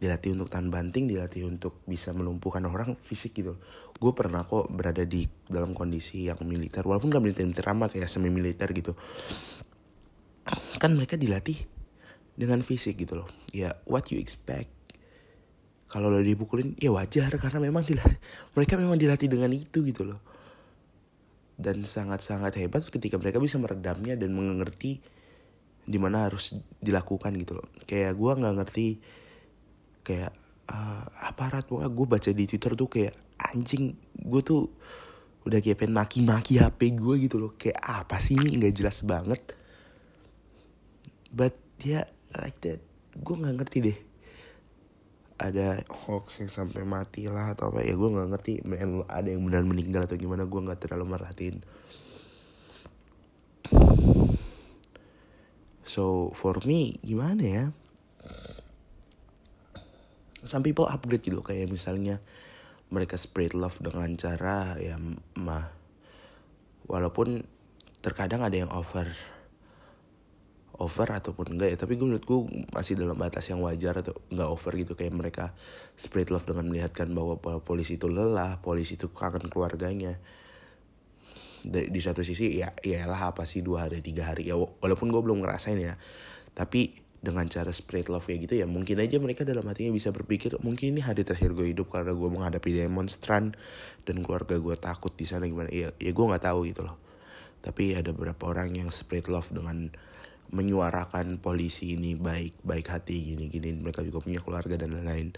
Dilatih 0.01 0.35
untuk 0.35 0.51
tahan 0.51 0.67
banting 0.67 1.07
dilatih 1.07 1.47
untuk 1.47 1.79
bisa 1.87 2.11
melumpuhkan 2.11 2.67
orang 2.67 2.99
fisik 2.99 3.39
gitu 3.39 3.55
gue 3.97 4.13
pernah 4.13 4.43
kok 4.43 4.67
berada 4.73 5.05
di 5.07 5.23
dalam 5.47 5.71
kondisi 5.71 6.27
yang 6.27 6.41
militer 6.43 6.83
walaupun 6.83 7.13
gak 7.13 7.23
militer 7.23 7.45
militer 7.47 7.67
amat 7.71 7.91
ya 7.97 8.05
semi 8.09 8.27
militer 8.33 8.67
gitu. 8.75 8.93
Kan 10.81 10.99
mereka 10.99 11.15
dilatih 11.15 11.55
dengan 12.33 12.59
fisik 12.65 12.99
gitu 12.99 13.23
loh. 13.23 13.29
Ya 13.53 13.77
what 13.87 14.09
you 14.09 14.19
expect. 14.19 14.69
Kalau 15.93 16.09
lo 16.09 16.19
dipukulin 16.25 16.73
ya 16.81 16.89
wajar 16.89 17.29
karena 17.37 17.61
memang 17.61 17.85
dilatih, 17.85 18.17
mereka 18.57 18.73
memang 18.81 18.97
dilatih 18.97 19.29
dengan 19.29 19.53
itu 19.53 19.85
gitu 19.85 20.09
loh. 20.09 20.19
Dan 21.53 21.85
sangat-sangat 21.85 22.57
hebat 22.57 22.81
ketika 22.89 23.21
mereka 23.21 23.37
bisa 23.37 23.61
meredamnya 23.61 24.17
dan 24.17 24.33
mengerti 24.33 24.97
di 25.85 25.97
mana 26.01 26.25
harus 26.25 26.57
dilakukan 26.81 27.37
gitu 27.37 27.61
loh. 27.61 27.69
Kayak 27.85 28.17
gue 28.17 28.31
nggak 28.41 28.55
ngerti 28.57 28.87
kayak 30.01 30.33
uh, 30.69 31.03
aparat 31.27 31.67
pokoknya 31.67 31.91
gue 31.91 32.07
baca 32.07 32.29
di 32.31 32.43
twitter 32.47 32.73
tuh 32.77 32.87
kayak 32.87 33.13
anjing 33.39 33.97
gue 34.15 34.41
tuh 34.45 34.71
udah 35.43 35.59
kayak 35.59 35.83
pengen 35.83 35.95
maki-maki 35.99 36.59
HP 36.59 36.95
gue 36.95 37.15
gitu 37.27 37.35
loh. 37.39 37.51
Kayak 37.59 37.83
apa 37.83 38.15
sih 38.23 38.39
ini? 38.39 38.55
Nggak 38.55 38.75
jelas 38.79 39.03
banget. 39.03 39.41
But 41.33 41.57
ya 41.83 42.05
yeah, 42.05 42.05
like 42.39 42.59
that 42.63 42.79
gue 43.13 43.35
nggak 43.35 43.55
ngerti 43.59 43.77
deh. 43.83 43.97
Ada 45.37 45.83
hoax 46.07 46.39
yang 46.39 46.51
sampai 46.53 46.87
mati 46.87 47.27
lah 47.27 47.51
atau 47.51 47.73
apa 47.73 47.83
ya 47.83 47.97
gue 47.97 48.09
nggak 48.09 48.29
ngerti 48.31 48.53
ada 49.09 49.27
yang 49.27 49.43
benar 49.43 49.65
meninggal 49.67 50.07
atau 50.07 50.15
gimana 50.15 50.47
gue 50.47 50.59
nggak 50.63 50.79
terlalu 50.79 51.05
merhatiin. 51.11 51.59
So 55.83 56.31
for 56.33 56.63
me 56.63 56.97
gimana 57.03 57.43
ya 57.43 57.65
some 60.43 60.63
people 60.63 60.87
upgrade 60.87 61.23
gitu 61.23 61.39
kayak 61.43 61.71
misalnya 61.71 62.19
mereka 62.93 63.17
spread 63.17 63.57
love 63.57 63.79
dengan 63.81 64.13
cara 64.19 64.77
ya 64.77 64.99
mah 65.39 65.73
walaupun 66.85 67.47
terkadang 68.03 68.43
ada 68.43 68.53
yang 68.59 68.71
over 68.71 69.07
over 70.81 71.07
ataupun 71.13 71.55
enggak 71.55 71.69
ya 71.73 71.77
tapi 71.77 71.95
gue 71.95 72.05
menurut 72.05 72.25
gue 72.25 72.39
masih 72.73 72.97
dalam 72.97 73.13
batas 73.15 73.45
yang 73.47 73.61
wajar 73.61 74.01
atau 74.01 74.17
enggak 74.33 74.49
over 74.49 74.73
gitu. 74.73 74.93
Kayak 74.97 75.13
mereka 75.13 75.45
spread 75.93 76.33
love 76.33 76.43
dengan 76.49 76.65
melihatkan 76.65 77.13
bahwa 77.13 77.37
polisi 77.61 78.01
itu 78.01 78.09
lelah 78.09 78.57
polisi 78.59 78.97
itu 78.97 79.13
kangen 79.13 79.47
keluarganya. 79.53 80.17
Di, 81.63 81.87
di 81.87 82.01
satu 82.03 82.27
sisi 82.27 82.59
ya 82.59 82.75
iyalah 82.83 83.31
apa 83.31 83.47
sih 83.47 83.63
dua 83.63 83.87
hari 83.87 84.03
tiga 84.03 84.27
hari 84.27 84.51
ya 84.51 84.59
walaupun 84.59 85.07
gue 85.07 85.21
belum 85.23 85.39
ngerasain 85.39 85.79
ya 85.79 85.95
tapi 86.51 87.02
dengan 87.23 87.47
cara 87.47 87.71
spread 87.71 88.11
love 88.11 88.27
kayak 88.27 88.51
gitu 88.51 88.59
ya 88.59 88.67
mungkin 88.67 88.99
aja 88.99 89.15
mereka 89.15 89.47
dalam 89.47 89.63
hatinya 89.63 89.95
bisa 89.95 90.11
berpikir 90.11 90.59
mungkin 90.59 90.91
ini 90.91 90.99
hari 90.99 91.23
terakhir 91.23 91.55
gue 91.55 91.71
hidup 91.71 91.87
karena 91.87 92.11
gue 92.11 92.29
menghadapi 92.29 92.83
demonstran 92.83 93.55
dan 94.03 94.15
keluarga 94.19 94.59
gue 94.59 94.75
takut 94.75 95.15
di 95.15 95.23
sana 95.23 95.47
gimana. 95.47 95.71
Ya 95.71 95.95
ya 95.95 96.11
gue 96.11 96.25
nggak 96.27 96.43
tahu 96.43 96.67
gitu 96.67 96.83
loh. 96.83 96.99
Tapi 97.63 97.95
ada 97.95 98.11
beberapa 98.11 98.51
orang 98.51 98.75
yang 98.75 98.91
spread 98.91 99.31
love 99.31 99.47
dengan 99.55 99.87
menyuarakan 100.51 101.39
polisi 101.39 101.95
ini 101.95 102.13
baik 102.19 102.59
baik 102.61 102.91
hati 102.91 103.33
gini 103.33 103.47
gini 103.47 103.71
mereka 103.71 104.03
juga 104.03 104.19
punya 104.19 104.43
keluarga 104.43 104.75
dan 104.75 104.91
lain-lain. 104.91 105.31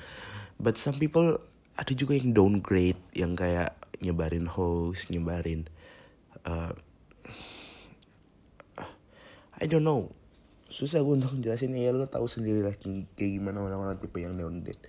But 0.57 0.81
some 0.81 0.97
people 0.97 1.37
ada 1.77 1.93
juga 1.93 2.17
yang 2.17 2.33
downgrade 2.33 2.97
yang 3.13 3.37
kayak 3.37 3.77
nyebarin 4.01 4.49
hoax 4.49 5.13
nyebarin 5.13 5.69
uh, 6.49 6.73
I 9.55 9.65
don't 9.69 9.85
know 9.85 10.11
susah 10.65 11.01
gue 11.05 11.13
untuk 11.21 11.37
jelasin 11.39 11.77
ya 11.77 11.93
lo 11.93 12.09
tahu 12.09 12.25
sendiri 12.25 12.65
lah 12.65 12.73
kayak 12.73 13.13
gimana 13.15 13.61
orang-orang 13.61 14.01
tipe 14.01 14.17
yang 14.17 14.33
downgrade 14.33 14.81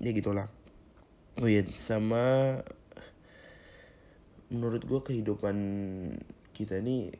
ya 0.00 0.10
gitulah. 0.12 0.48
Oh 1.40 1.48
iya 1.48 1.64
sama 1.76 2.56
menurut 4.48 4.82
gue 4.86 5.00
kehidupan 5.02 5.56
kita 6.56 6.80
ini 6.80 7.12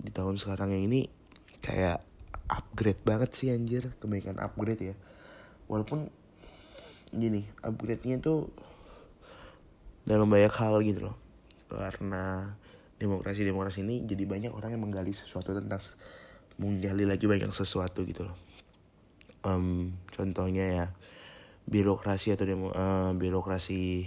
di 0.00 0.10
tahun 0.12 0.40
sekarang 0.40 0.72
yang 0.72 0.88
ini 0.88 1.10
kayak 1.60 2.00
upgrade 2.50 3.02
banget 3.06 3.30
sih 3.36 3.52
anjir. 3.52 3.94
Kebaikan 4.02 4.40
upgrade 4.42 4.94
ya. 4.94 4.96
Walaupun 5.70 6.10
gini 7.10 7.46
upgrade-nya 7.62 8.22
tuh 8.22 8.50
dalam 10.06 10.26
banyak 10.26 10.50
hal 10.50 10.82
gitu 10.82 11.10
loh. 11.10 11.16
Karena 11.70 12.54
demokrasi 13.00 13.48
demokrasi 13.48 13.80
ini 13.80 14.04
jadi 14.04 14.28
banyak 14.28 14.52
orang 14.52 14.76
yang 14.76 14.84
menggali 14.84 15.16
sesuatu 15.16 15.56
tentang 15.56 15.80
menggali 16.60 17.08
lagi 17.08 17.24
banyak 17.24 17.48
sesuatu 17.56 18.04
gitu 18.04 18.28
loh. 18.28 18.36
Um, 19.40 19.96
contohnya 20.12 20.64
ya 20.68 20.86
birokrasi 21.64 22.36
atau 22.36 22.44
demo 22.44 22.68
uh, 22.76 23.16
birokrasi 23.16 24.04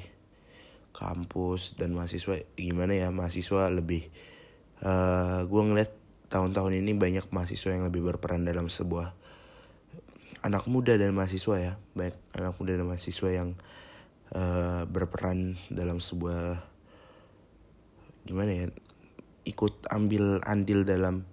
kampus 0.94 1.74
dan 1.74 1.98
mahasiswa 1.98 2.38
gimana 2.54 2.94
ya 2.94 3.10
mahasiswa 3.10 3.74
lebih 3.74 4.14
uh, 4.86 5.42
gue 5.50 5.62
ngeliat 5.66 5.90
tahun-tahun 6.30 6.78
ini 6.78 6.94
banyak 6.94 7.34
mahasiswa 7.34 7.74
yang 7.74 7.90
lebih 7.90 8.06
berperan 8.06 8.46
dalam 8.46 8.70
sebuah 8.70 9.18
anak 10.46 10.70
muda 10.70 10.94
dan 11.00 11.18
mahasiswa 11.18 11.56
ya. 11.58 11.74
Banyak 11.98 12.18
anak 12.38 12.54
muda 12.62 12.78
dan 12.78 12.86
mahasiswa 12.86 13.30
yang 13.34 13.50
uh, 14.38 14.86
berperan 14.86 15.58
dalam 15.74 15.98
sebuah 15.98 16.73
gimana 18.24 18.52
ya 18.52 18.68
ikut 19.44 19.92
ambil 19.92 20.40
andil 20.48 20.88
dalam 20.88 21.28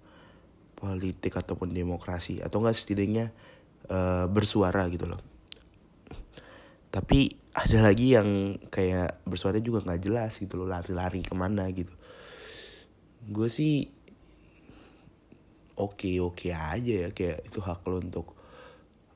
politik 0.75 1.37
ataupun 1.37 1.71
demokrasi 1.71 2.41
atau 2.41 2.59
enggak 2.59 2.75
setidaknya 2.75 3.31
uh, 3.87 4.25
bersuara 4.27 4.89
gitu 4.91 5.07
loh. 5.07 5.21
Tapi 6.91 7.31
ada 7.55 7.79
lagi 7.79 8.17
yang 8.17 8.59
kayak 8.67 9.23
bersuara 9.23 9.61
juga 9.63 9.85
nggak 9.85 10.01
jelas 10.03 10.35
gitu 10.41 10.59
loh 10.59 10.67
lari-lari 10.67 11.23
ke 11.23 11.31
mana 11.37 11.69
gitu. 11.71 11.93
Gue 13.29 13.47
sih 13.47 13.87
oke 15.77 16.11
oke 16.19 16.51
aja 16.51 17.07
ya 17.07 17.09
kayak 17.15 17.47
itu 17.47 17.63
hak 17.63 17.85
lo 17.87 18.01
untuk 18.01 18.35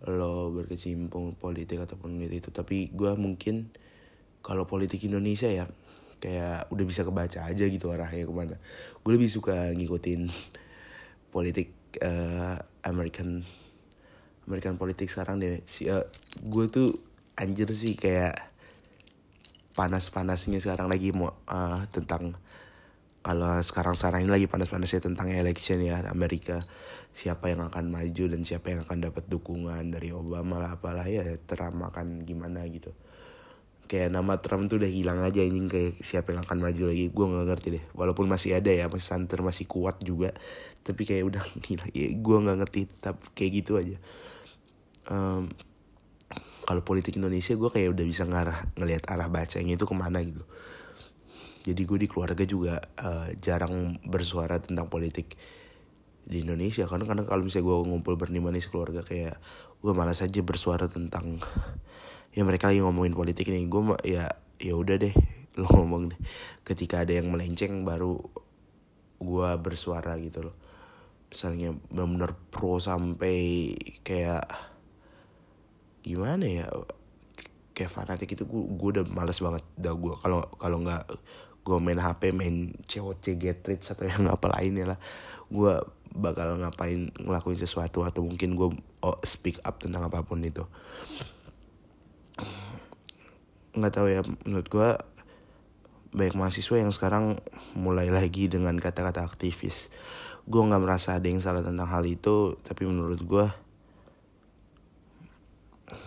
lo 0.05 0.53
berkecimpung 0.55 1.36
politik 1.36 1.84
ataupun 1.84 2.22
itu. 2.24 2.48
Tapi 2.53 2.94
gue 2.94 3.12
mungkin 3.20 3.74
kalau 4.46 4.70
politik 4.70 5.01
Indonesia 5.10 5.50
ya 5.50 5.65
kayak 6.25 6.74
udah 6.74 6.86
bisa 6.89 7.05
kebaca 7.05 7.46
aja 7.46 7.65
gitu 7.70 7.94
arahnya 7.94 8.25
ke 8.25 8.34
mana. 8.34 8.58
Gue 9.05 9.13
lebih 9.13 9.29
suka 9.29 9.70
ngikutin 9.77 10.25
politik 11.29 11.70
uh, 12.01 12.58
American 12.82 13.46
American 14.50 14.82
politik 14.82 15.05
sekarang 15.13 15.38
deh. 15.38 15.62
Si 15.70 15.86
uh, 15.86 16.01
gue 16.41 16.65
tuh 16.65 16.89
anjir 17.38 17.70
sih 17.77 17.94
kayak 17.94 18.41
panas-panasnya 19.77 20.58
sekarang 20.58 20.89
lagi 20.89 21.13
mau 21.13 21.29
uh, 21.46 21.86
tentang 21.94 22.34
kalau 23.22 23.62
sekarang 23.62 23.94
sekarang 23.94 24.25
ini 24.25 24.32
lagi 24.34 24.48
panas-panasnya 24.50 25.05
tentang 25.05 25.29
election 25.29 25.77
ya 25.86 26.01
Amerika. 26.10 26.58
Siapa 27.13 27.53
yang 27.53 27.70
akan 27.70 27.94
maju 27.94 28.25
dan 28.34 28.41
siapa 28.41 28.74
yang 28.74 28.82
akan 28.84 29.08
dapat 29.08 29.29
dukungan 29.29 29.94
dari 29.94 30.10
Obama 30.10 30.58
lah 30.58 30.75
apalah 30.75 31.05
ya 31.05 31.24
Trump 31.46 31.86
akan 31.86 32.25
gimana 32.25 32.65
gitu 32.67 32.91
kayak 33.86 34.13
nama 34.13 34.42
Trump 34.42 34.68
tuh 34.68 34.82
udah 34.82 34.89
hilang 34.89 35.22
aja 35.22 35.42
ini 35.42 35.70
kayak 35.70 36.01
siapa 36.01 36.34
yang 36.34 36.46
akan 36.46 36.58
maju 36.62 36.84
lagi 36.89 37.10
gue 37.10 37.25
nggak 37.25 37.46
ngerti 37.50 37.68
deh. 37.80 37.84
Walaupun 37.94 38.25
masih 38.25 38.58
ada 38.58 38.74
ya 38.74 38.89
masih 38.89 39.08
santer 39.08 39.39
masih 39.46 39.65
kuat 39.70 40.01
juga 40.01 40.34
tapi 40.86 41.01
kayak 41.01 41.24
udah 41.25 41.44
gila 41.65 41.86
ya 41.94 42.08
gue 42.13 42.38
nggak 42.46 42.58
ngerti 42.62 42.82
tapi 43.01 43.24
kayak 43.34 43.51
gitu 43.63 43.72
aja. 43.82 43.98
Um, 45.06 45.50
kalau 46.65 46.82
politik 46.82 47.13
Indonesia 47.22 47.54
gue 47.54 47.70
kayak 47.70 47.94
udah 47.94 48.06
bisa 48.06 48.25
ngarah 48.25 48.74
ngelihat 48.74 49.06
arah 49.06 49.30
bacanya 49.30 49.77
itu 49.77 49.86
ke 49.86 49.96
mana 49.96 50.22
gitu. 50.25 50.42
Jadi 51.65 51.82
gue 51.82 51.98
di 51.98 52.08
keluarga 52.10 52.46
juga 52.46 52.77
uh, 53.01 53.30
jarang 53.38 53.98
bersuara 54.06 54.62
tentang 54.62 54.89
politik 54.89 55.38
di 56.25 56.42
Indonesia. 56.42 56.89
Karena 56.89 57.06
kadang 57.06 57.25
kalau 57.30 57.46
misalnya 57.46 57.70
gue 57.70 57.77
ngumpul 57.89 58.18
berlima 58.18 58.50
nih 58.50 58.65
keluarga 58.65 59.06
kayak 59.06 59.38
gue 59.82 59.94
malas 59.94 60.25
aja 60.25 60.42
bersuara 60.42 60.89
tentang 60.89 61.38
ya 62.36 62.44
mereka 62.44 62.70
lagi 62.70 62.84
ngomongin 62.84 63.15
politik 63.15 63.48
nih. 63.48 63.65
Gue 63.72 63.96
ya 64.04 64.27
ya 64.60 64.74
udah 64.75 64.96
deh 65.00 65.15
lo 65.60 65.65
ngomong 65.72 66.13
deh. 66.13 66.20
Ketika 66.68 67.08
ada 67.08 67.15
yang 67.15 67.32
melenceng 67.32 67.88
baru 67.88 68.20
gue 69.24 69.50
bersuara 69.63 70.20
gitu 70.20 70.51
loh. 70.51 70.56
Misalnya 71.32 71.74
benar-benar 71.89 72.36
pro 72.51 72.77
sampai 72.77 73.72
kayak 74.04 74.46
gimana 76.06 76.46
ya 76.46 76.70
kayak 77.75 77.92
fanatik 77.92 78.38
itu 78.38 78.48
gue 78.48 78.63
gue 78.77 78.89
udah 79.01 79.06
males 79.10 79.42
banget 79.42 79.65
dah 79.75 79.92
gue 79.92 80.13
kalau 80.22 80.46
kalau 80.62 80.80
nggak 80.86 81.04
gue 81.65 81.77
main 81.82 81.98
HP 81.98 82.30
main 82.30 82.72
COC 82.86 83.42
get 83.42 83.65
rich 83.65 83.89
atau 83.89 84.06
yang 84.06 84.30
apa 84.30 84.54
lainnya 84.54 84.96
lah 84.96 85.00
gue 85.50 85.74
bakal 86.15 86.56
ngapain 86.62 87.12
ngelakuin 87.20 87.60
sesuatu 87.60 88.08
atau 88.08 88.24
mungkin 88.24 88.56
gue 88.56 88.70
oh, 89.04 89.18
speak 89.25 89.60
up 89.68 89.82
tentang 89.84 90.08
apa 90.08 90.24
pun 90.24 90.39
itu 90.46 90.63
nggak 93.75 93.94
tahu 93.94 94.08
ya 94.08 94.24
menurut 94.48 94.68
gue 94.72 94.89
banyak 96.15 96.36
mahasiswa 96.39 96.80
yang 96.80 96.96
sekarang 96.96 97.44
mulai 97.75 98.08
lagi 98.08 98.48
dengan 98.48 98.80
kata-kata 98.80 99.27
aktivis. 99.27 99.92
Gue 100.48 100.64
nggak 100.64 100.79
merasa 100.79 101.20
ada 101.20 101.27
yang 101.27 101.44
salah 101.44 101.60
tentang 101.60 101.92
hal 101.92 102.07
itu 102.07 102.55
tapi 102.64 102.88
menurut 102.88 103.20
gue 103.20 103.48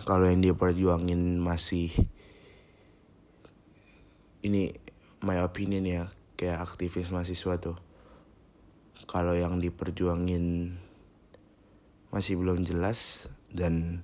kalau 0.09 0.25
yang 0.25 0.41
dia 0.41 0.57
perjuangin 0.57 1.37
masih 1.37 1.93
ini 4.41 4.73
my 5.21 5.39
opinion 5.45 5.85
ya 5.85 6.03
kayak 6.39 6.65
aktivis 6.65 7.13
mahasiswa 7.13 7.61
tuh. 7.61 7.77
Kalau 9.05 9.37
yang 9.37 9.61
diperjuangin 9.61 10.73
masih 12.09 12.41
belum 12.41 12.65
jelas 12.65 13.29
dan 13.53 14.01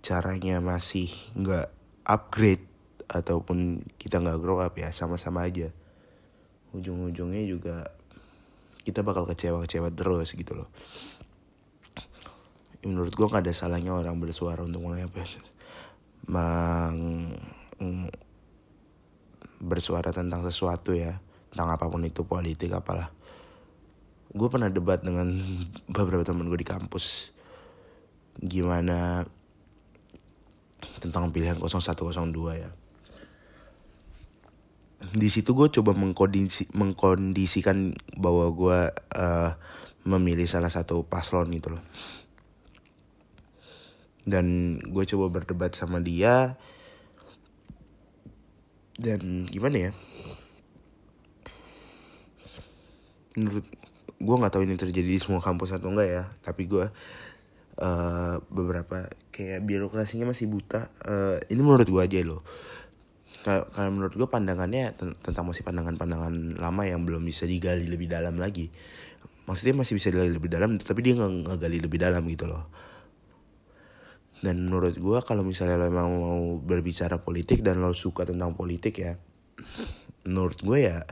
caranya 0.00 0.58
masih 0.64 1.12
nggak 1.36 1.68
upgrade 2.08 2.64
ataupun 3.10 3.84
kita 4.00 4.22
nggak 4.22 4.40
grow 4.40 4.60
up 4.60 4.74
ya 4.76 4.92
sama-sama 4.94 5.46
aja. 5.46 5.72
Ujung-ujungnya 6.70 7.42
juga 7.44 7.90
kita 8.80 9.04
bakal 9.04 9.28
kecewa-kecewa 9.28 9.92
terus 9.92 10.32
gitu 10.32 10.56
loh. 10.56 10.68
Menurut 12.80 13.12
gue 13.12 13.28
gak 13.28 13.44
ada 13.44 13.52
salahnya 13.52 13.92
orang 13.92 14.16
bersuara 14.16 14.64
untuk 14.64 14.80
mulai 14.80 15.04
apa 15.04 15.20
mang 16.24 17.28
bersuara 19.60 20.12
tentang 20.16 20.40
sesuatu 20.44 20.96
ya 20.96 21.20
tentang 21.52 21.68
apa 21.76 21.84
pun 21.90 22.00
itu 22.06 22.24
politik 22.24 22.72
apalah. 22.72 23.12
Gue 24.30 24.48
pernah 24.48 24.70
debat 24.70 25.02
dengan 25.02 25.34
beberapa 25.94 26.22
teman 26.24 26.48
gue 26.48 26.60
di 26.62 26.68
kampus. 26.68 27.34
Gimana 28.40 29.26
tentang 31.00 31.32
pilihan 31.32 31.56
0102 31.56 32.62
ya. 32.62 32.70
Di 35.00 35.28
situ 35.32 35.56
gue 35.56 35.72
coba 35.72 35.96
mengkondisi 35.96 36.68
mengkondisikan 36.76 37.96
bahwa 38.20 38.52
gue 38.52 38.78
uh, 39.16 39.50
memilih 40.04 40.44
salah 40.44 40.68
satu 40.68 41.08
paslon 41.08 41.48
gitu 41.56 41.72
loh. 41.76 41.84
Dan 44.28 44.76
gue 44.78 45.04
coba 45.08 45.40
berdebat 45.40 45.72
sama 45.72 46.04
dia. 46.04 46.60
Dan 49.00 49.48
gimana 49.48 49.88
ya? 49.88 49.92
Menurut 53.40 53.64
gue 54.20 54.36
nggak 54.36 54.52
tahu 54.52 54.68
ini 54.68 54.76
terjadi 54.76 55.08
di 55.08 55.16
semua 55.16 55.40
kampus 55.40 55.72
atau 55.72 55.88
enggak 55.88 56.08
ya. 56.12 56.24
Tapi 56.44 56.68
gue 56.68 56.86
uh, 57.80 58.34
beberapa 58.52 59.08
kayak 59.40 59.64
birokrasinya 59.64 60.28
masih 60.28 60.52
buta. 60.52 60.92
Uh, 61.00 61.40
ini 61.48 61.60
menurut 61.64 61.88
gue 61.88 62.02
aja 62.02 62.20
loh. 62.20 62.44
Kalau 63.40 63.64
menurut 63.88 64.12
gue 64.12 64.28
pandangannya 64.28 64.92
tentang 65.24 65.48
masih 65.48 65.64
pandangan-pandangan 65.64 66.60
lama 66.60 66.82
yang 66.84 67.08
belum 67.08 67.24
bisa 67.24 67.48
digali 67.48 67.88
lebih 67.88 68.12
dalam 68.12 68.36
lagi. 68.36 68.68
Maksudnya 69.48 69.80
masih 69.80 69.96
bisa 69.96 70.12
digali 70.12 70.28
lebih 70.28 70.52
dalam 70.52 70.76
tapi 70.76 71.00
dia 71.00 71.16
nggak 71.16 71.56
gali 71.56 71.80
lebih 71.80 71.96
dalam 71.96 72.20
gitu 72.28 72.44
loh. 72.44 72.68
Dan 74.44 74.68
menurut 74.68 74.92
gue 74.92 75.18
kalau 75.24 75.40
misalnya 75.40 75.80
lo 75.80 75.88
emang 75.88 76.08
mau 76.12 76.44
berbicara 76.60 77.16
politik 77.24 77.64
dan 77.64 77.80
lo 77.80 77.96
suka 77.96 78.28
tentang 78.28 78.52
politik 78.52 79.00
ya 79.00 79.16
menurut 80.24 80.60
gue 80.60 80.78
ya 80.84 81.04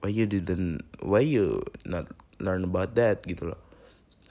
why 0.00 0.08
you 0.08 0.24
didn't 0.24 0.80
why 1.04 1.20
you 1.20 1.60
not 1.84 2.08
learn 2.40 2.64
about 2.64 2.96
that 2.96 3.20
gitu 3.28 3.52
loh. 3.52 3.60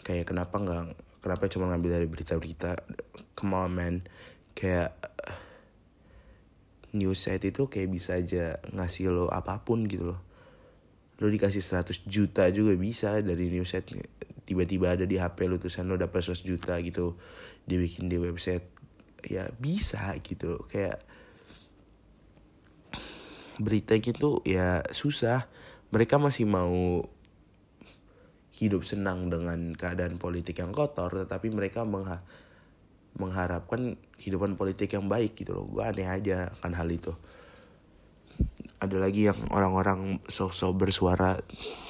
Kayak 0.02 0.34
kenapa 0.34 0.58
nggak 0.58 1.09
kenapa 1.20 1.52
cuma 1.52 1.68
ngambil 1.72 2.00
dari 2.00 2.08
berita-berita? 2.08 2.80
Come 3.36 3.56
on 3.56 4.04
kayak 4.56 4.92
news 6.92 7.22
site 7.22 7.54
itu 7.54 7.70
kayak 7.70 7.90
bisa 7.94 8.18
aja 8.18 8.58
ngasih 8.74 9.14
lo 9.14 9.26
apa 9.30 9.62
pun 9.62 9.86
gitu 9.86 10.16
loh. 10.16 10.20
Lo 11.20 11.28
dikasih 11.28 11.62
100 11.62 12.08
juta 12.08 12.48
juga 12.50 12.74
bisa 12.80 13.20
dari 13.22 13.52
news 13.52 13.70
site. 13.70 13.96
Tiba-tiba 14.48 14.98
ada 14.98 15.06
di 15.06 15.22
HP 15.22 15.46
lo 15.46 15.62
tulisan 15.62 15.86
lo 15.86 16.00
dapet 16.00 16.26
100 16.26 16.44
juta 16.44 16.74
gitu 16.82 17.16
dibikin 17.70 18.10
di 18.10 18.18
website. 18.18 18.66
Ya 19.28 19.52
bisa 19.60 20.16
gitu. 20.24 20.66
Kayak 20.72 21.04
berita 23.60 24.00
gitu 24.00 24.42
ya 24.48 24.82
susah. 24.96 25.52
Mereka 25.92 26.18
masih 26.18 26.48
mau 26.48 27.06
hidup 28.60 28.84
senang 28.84 29.32
dengan 29.32 29.72
keadaan 29.72 30.20
politik 30.20 30.60
yang 30.60 30.76
kotor 30.76 31.16
tetapi 31.16 31.48
mereka 31.48 31.88
mengha 31.88 32.20
mengharapkan 33.16 33.96
kehidupan 34.20 34.60
politik 34.60 34.94
yang 34.94 35.08
baik 35.08 35.34
gitu 35.40 35.56
loh. 35.56 35.66
Gue 35.66 35.84
aneh 35.88 36.06
aja 36.06 36.52
kan 36.60 36.76
hal 36.76 36.92
itu. 36.92 37.16
Ada 38.80 38.96
lagi 38.96 39.28
yang 39.28 39.40
orang-orang 39.52 40.24
sok-sok 40.28 40.88
bersuara 40.88 41.40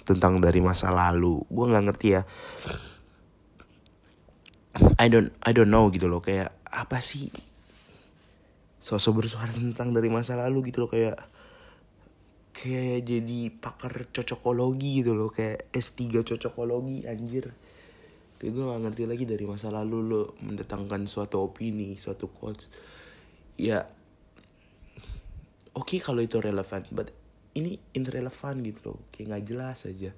tentang 0.08 0.42
dari 0.42 0.62
masa 0.64 0.90
lalu. 0.90 1.42
Gue 1.50 1.66
nggak 1.70 1.86
ngerti 1.90 2.08
ya. 2.18 2.22
I 4.98 5.12
don't 5.12 5.34
I 5.44 5.52
don't 5.52 5.70
know 5.70 5.90
gitu 5.92 6.08
loh. 6.08 6.24
Kayak 6.24 6.56
apa 6.70 7.02
sih 7.02 7.30
sosok 8.80 9.26
bersuara 9.26 9.52
tentang 9.54 9.94
dari 9.94 10.10
masa 10.10 10.34
lalu 10.38 10.74
gitu 10.74 10.86
loh. 10.86 10.90
Kayak 10.90 11.20
kayak 12.60 13.08
jadi 13.08 13.40
pakar 13.56 14.12
cocokologi 14.12 15.00
gitu 15.00 15.16
loh 15.16 15.32
kayak 15.32 15.72
S3 15.72 16.12
cocokologi 16.28 17.08
anjir. 17.08 17.56
Kayak 18.36 18.52
gue 18.52 18.64
gak 18.68 18.82
ngerti 18.84 19.04
lagi 19.08 19.24
dari 19.24 19.46
masa 19.48 19.72
lalu 19.72 19.98
lo 20.04 20.22
mendatangkan 20.44 21.08
suatu 21.08 21.40
opini 21.40 21.96
suatu 21.96 22.28
quotes. 22.28 22.68
Ya 23.56 23.88
oke 25.72 25.96
okay 25.96 26.00
kalau 26.04 26.20
itu 26.20 26.44
relevan 26.44 26.84
but 26.92 27.16
ini 27.56 27.80
irrelevant 27.96 28.60
gitu 28.60 28.92
loh 28.92 29.00
kayak 29.16 29.26
nggak 29.32 29.46
jelas 29.48 29.88
aja. 29.88 30.12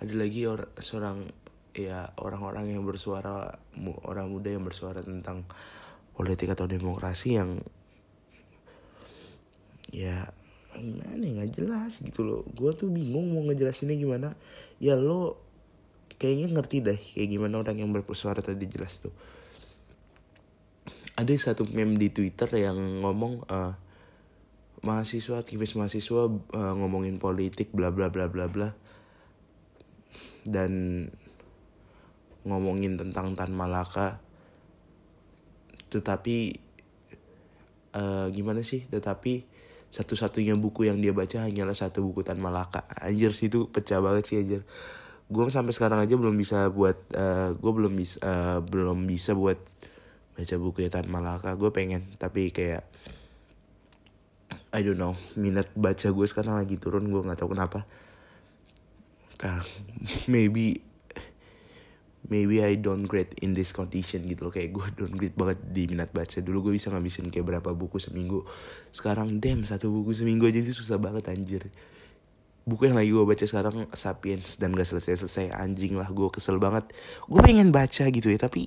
Ada 0.00 0.12
lagi 0.16 0.40
orang 0.48 0.72
seorang 0.80 1.18
ya 1.76 2.16
orang-orang 2.16 2.72
yang 2.72 2.88
bersuara 2.88 3.60
orang 4.08 4.32
muda 4.32 4.48
yang 4.48 4.64
bersuara 4.64 5.04
tentang 5.04 5.44
politik 6.16 6.48
atau 6.56 6.64
demokrasi 6.64 7.36
yang 7.36 7.60
ya 9.92 10.32
gimana 10.78 11.22
ya, 11.22 11.30
nggak 11.40 11.50
jelas 11.56 11.92
gitu 12.00 12.20
loh. 12.22 12.42
Gue 12.52 12.72
tuh 12.76 12.92
bingung 12.92 13.32
mau 13.32 13.42
ngejelasinnya 13.48 13.96
gimana. 13.96 14.36
Ya 14.78 14.94
lo 14.94 15.40
kayaknya 16.16 16.48
ngerti 16.52 16.80
deh 16.80 16.96
kayak 16.96 17.28
gimana 17.28 17.60
orang 17.60 17.76
yang 17.76 17.90
bersuara 17.92 18.40
tadi 18.40 18.64
jelas 18.68 19.04
tuh. 19.04 19.12
Ada 21.16 21.32
satu 21.52 21.64
meme 21.72 21.96
di 21.96 22.12
twitter 22.12 22.48
yang 22.60 22.76
ngomong 23.00 23.48
uh, 23.48 23.72
mahasiswa 24.84 25.40
aktivis 25.40 25.72
mahasiswa 25.72 26.28
uh, 26.28 26.74
ngomongin 26.76 27.16
politik 27.16 27.72
bla 27.72 27.88
bla 27.88 28.12
bla 28.12 28.28
bla 28.28 28.48
bla. 28.48 28.68
Dan 30.44 31.04
ngomongin 32.44 33.00
tentang 33.00 33.32
Tan 33.32 33.52
Malaka. 33.56 34.20
Tetapi 35.88 36.36
uh, 37.96 38.28
gimana 38.28 38.60
sih? 38.60 38.84
Tetapi 38.86 39.55
satu-satunya 39.90 40.58
buku 40.58 40.90
yang 40.90 40.98
dia 41.00 41.14
baca 41.14 41.46
hanyalah 41.46 41.74
satu 41.74 42.04
buku 42.04 42.26
Tan 42.26 42.38
Malaka. 42.42 42.84
Anjir 43.00 43.32
sih 43.32 43.48
itu 43.48 43.70
pecah 43.70 44.02
banget 44.02 44.24
sih 44.28 44.36
anjir. 44.42 44.62
Gue 45.26 45.48
sampai 45.50 45.74
sekarang 45.74 46.02
aja 46.02 46.14
belum 46.14 46.34
bisa 46.38 46.70
buat 46.70 46.98
uh, 47.14 47.54
gue 47.56 47.72
belum 47.72 47.92
bisa 47.94 48.18
uh, 48.22 48.58
belum 48.62 49.06
bisa 49.06 49.34
buat 49.34 49.58
baca 50.36 50.54
buku 50.58 50.86
Tan 50.90 51.08
Malaka. 51.08 51.54
Gue 51.56 51.70
pengen 51.72 52.06
tapi 52.18 52.50
kayak 52.50 52.84
I 54.76 54.84
don't 54.84 55.00
know 55.00 55.16
minat 55.38 55.72
baca 55.72 56.12
gue 56.12 56.26
sekarang 56.28 56.60
lagi 56.60 56.76
turun 56.76 57.08
gue 57.08 57.22
nggak 57.22 57.38
tahu 57.40 57.56
kenapa. 57.56 57.88
Maybe 60.32 60.80
maybe 62.26 62.62
I 62.62 62.78
don't 62.78 63.06
grade 63.06 63.34
in 63.42 63.54
this 63.54 63.70
condition 63.70 64.26
gitu 64.26 64.48
loh. 64.48 64.52
Kayak 64.54 64.74
gue 64.74 64.86
don't 64.98 65.14
grade 65.14 65.36
banget 65.38 65.58
di 65.70 65.86
minat 65.86 66.10
baca. 66.10 66.38
Dulu 66.42 66.70
gue 66.70 66.72
bisa 66.78 66.90
ngabisin 66.90 67.30
kayak 67.30 67.46
berapa 67.46 67.70
buku 67.72 68.02
seminggu. 68.02 68.42
Sekarang 68.90 69.38
damn 69.38 69.62
satu 69.62 69.90
buku 69.90 70.14
seminggu 70.14 70.46
aja 70.50 70.60
itu 70.62 70.74
susah 70.74 70.98
banget 70.98 71.30
anjir. 71.30 71.70
Buku 72.66 72.90
yang 72.90 72.98
lagi 72.98 73.14
gue 73.14 73.22
baca 73.22 73.44
sekarang 73.46 73.86
Sapiens 73.94 74.58
dan 74.58 74.74
gak 74.74 74.90
selesai 74.90 75.22
selesai 75.22 75.54
anjing 75.54 75.94
lah 75.94 76.10
gue 76.10 76.28
kesel 76.34 76.58
banget. 76.58 76.90
Gue 77.30 77.38
pengen 77.42 77.70
baca 77.70 78.04
gitu 78.10 78.26
ya 78.26 78.38
tapi 78.38 78.66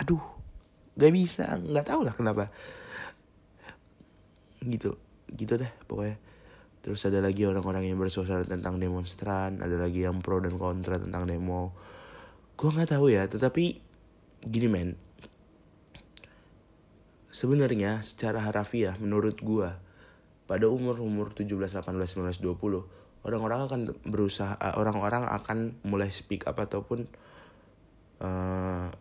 aduh 0.00 0.22
gak 0.96 1.12
bisa. 1.12 1.44
Nggak 1.60 1.84
tahu 1.92 2.00
lah 2.08 2.16
kenapa. 2.16 2.48
Gitu 4.64 4.96
gitu 5.36 5.60
deh 5.60 5.70
pokoknya. 5.86 6.16
Terus 6.80 7.04
ada 7.04 7.20
lagi 7.20 7.44
orang-orang 7.44 7.92
yang 7.92 8.00
bersuara 8.00 8.40
tentang 8.48 8.80
demonstran 8.80 9.60
ada 9.60 9.76
lagi 9.76 10.08
yang 10.08 10.24
pro 10.24 10.40
dan 10.40 10.56
kontra 10.56 10.96
tentang 10.96 11.28
demo 11.28 11.76
gue 12.60 12.68
nggak 12.68 12.92
tahu 12.92 13.08
ya 13.08 13.24
tetapi 13.24 13.80
gini 14.44 14.68
men. 14.68 15.00
Sebenarnya 17.32 18.04
secara 18.04 18.44
harafiah 18.44 19.00
menurut 19.00 19.40
gue 19.40 19.72
pada 20.44 20.66
umur 20.68 21.00
umur 21.00 21.32
17 21.32 21.48
18 21.56 21.96
19 21.96 22.44
20 22.44 23.24
orang-orang 23.24 23.60
akan 23.64 23.80
berusaha 24.04 24.60
eh, 24.60 24.76
orang-orang 24.76 25.24
akan 25.24 25.80
mulai 25.88 26.12
speak 26.12 26.44
up 26.44 26.60
ataupun 26.60 27.08
uh, 28.20 28.92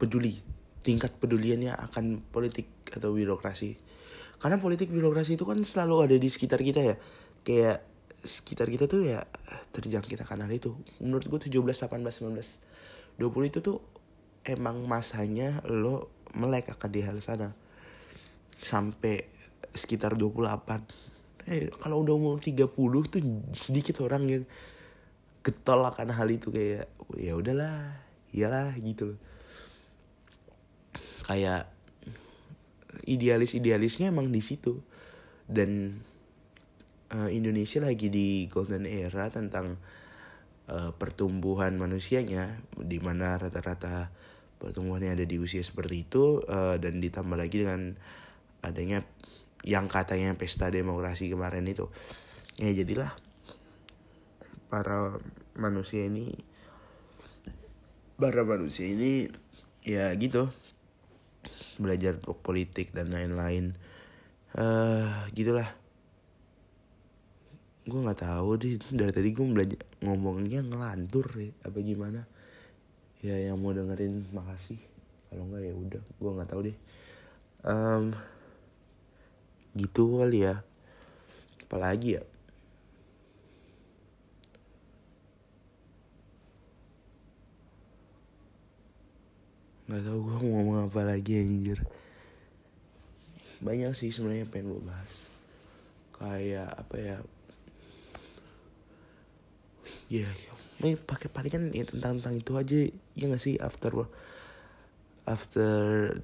peduli. 0.00 0.40
Tingkat 0.84 1.20
peduliannya 1.20 1.72
akan 1.72 2.24
politik 2.32 2.68
atau 2.92 3.12
birokrasi. 3.12 3.76
Karena 4.40 4.56
politik 4.56 4.88
birokrasi 4.88 5.36
itu 5.36 5.44
kan 5.44 5.60
selalu 5.60 6.08
ada 6.08 6.16
di 6.16 6.28
sekitar 6.32 6.60
kita 6.64 6.80
ya. 6.80 6.96
Kayak 7.44 7.84
sekitar 8.24 8.72
kita 8.72 8.88
tuh 8.88 9.04
ya 9.04 9.22
terjangkit 9.76 10.24
akan 10.24 10.48
hal 10.48 10.52
itu. 10.52 10.72
Menurut 10.98 11.28
gue 11.28 11.40
17, 11.52 11.60
18, 11.60 12.00
19, 12.00 13.20
20 13.20 13.50
itu 13.52 13.58
tuh 13.60 13.78
emang 14.44 14.80
masanya 14.88 15.60
lo 15.68 16.10
melek 16.34 16.72
akan 16.72 16.90
di 16.90 17.00
hal 17.04 17.20
sana. 17.20 17.52
Sampai 18.58 19.28
sekitar 19.76 20.16
28 20.16 21.04
eh 21.44 21.68
kalau 21.76 22.00
udah 22.00 22.14
umur 22.16 22.36
30 22.40 22.72
tuh 23.04 23.20
sedikit 23.52 24.00
orang 24.00 24.24
yang 24.24 24.44
getol 25.44 25.84
akan 25.84 26.08
hal 26.16 26.28
itu 26.32 26.48
kayak 26.48 26.88
ya 27.20 27.36
udahlah 27.36 28.00
iyalah 28.32 28.72
gitu 28.80 29.14
loh. 29.14 29.20
Kayak 31.28 31.68
idealis 33.04 33.52
idealisnya 33.52 34.08
emang 34.08 34.32
di 34.32 34.40
situ. 34.40 34.80
Dan 35.44 36.00
uh, 37.14 37.30
Indonesia 37.30 37.78
lagi 37.78 38.10
di 38.10 38.50
golden 38.50 38.84
era 38.84 39.30
tentang 39.30 39.78
uh, 40.68 40.90
pertumbuhan 40.98 41.78
manusianya 41.78 42.58
di 42.74 42.98
mana 42.98 43.38
rata-rata 43.38 44.10
pertumbuhannya 44.58 45.14
ada 45.14 45.24
di 45.26 45.38
usia 45.38 45.62
seperti 45.62 46.08
itu 46.08 46.42
uh, 46.42 46.76
dan 46.82 46.98
ditambah 46.98 47.38
lagi 47.38 47.62
dengan 47.62 47.94
adanya 48.64 49.06
yang 49.64 49.86
katanya 49.88 50.34
pesta 50.36 50.68
demokrasi 50.68 51.30
kemarin 51.30 51.64
itu. 51.68 51.88
Ya 52.60 52.70
jadilah 52.74 53.14
para 54.68 55.18
manusia 55.54 56.06
ini 56.06 56.34
para 58.14 58.46
manusia 58.46 58.86
ini 58.86 59.30
ya 59.82 60.10
gitu 60.14 60.50
belajar 61.76 62.18
politik 62.40 62.94
dan 62.94 63.10
lain-lain. 63.10 63.74
Uh, 64.54 65.26
gitulah 65.34 65.74
gue 67.84 68.00
nggak 68.00 68.24
tahu 68.24 68.56
deh 68.56 68.80
dari 68.96 69.12
tadi 69.12 69.28
gue 69.36 69.44
belajar 69.44 69.80
ngomongnya 70.00 70.64
ngelantur 70.64 71.28
ya 71.36 71.52
apa 71.68 71.78
gimana? 71.84 72.24
Ya 73.20 73.36
yang 73.36 73.60
mau 73.60 73.76
dengerin 73.76 74.24
makasih. 74.32 74.80
Kalau 75.28 75.44
nggak 75.52 75.62
ya 75.68 75.74
udah 75.76 76.02
gue 76.04 76.30
nggak 76.32 76.48
tahu 76.48 76.60
deh. 76.64 76.76
Um, 77.64 78.16
gitu 79.76 80.16
kali 80.16 80.48
ya. 80.48 80.64
Apalagi 81.68 82.16
ya? 82.16 82.24
Nggak 89.84 90.02
tahu 90.08 90.18
gue 90.24 90.36
mau 90.40 90.48
ngomong 90.56 90.78
apa 90.88 91.00
lagi 91.04 91.36
anjir. 91.36 91.84
Banyak 93.60 93.92
sih 93.92 94.08
sebenarnya 94.08 94.48
pengen 94.48 94.72
gue 94.72 94.82
bahas. 94.88 95.28
Kayak 96.16 96.72
apa 96.80 96.96
ya 96.96 97.16
ya 100.12 100.28
yeah, 100.82 100.98
pakai 101.00 101.32
palingan 101.32 101.72
ya 101.72 101.88
tentang 101.88 102.20
tentang 102.20 102.34
itu 102.36 102.52
aja 102.58 102.78
ya 103.16 103.24
gak 103.30 103.42
sih? 103.42 103.56
After 103.56 104.04
after 105.24 105.72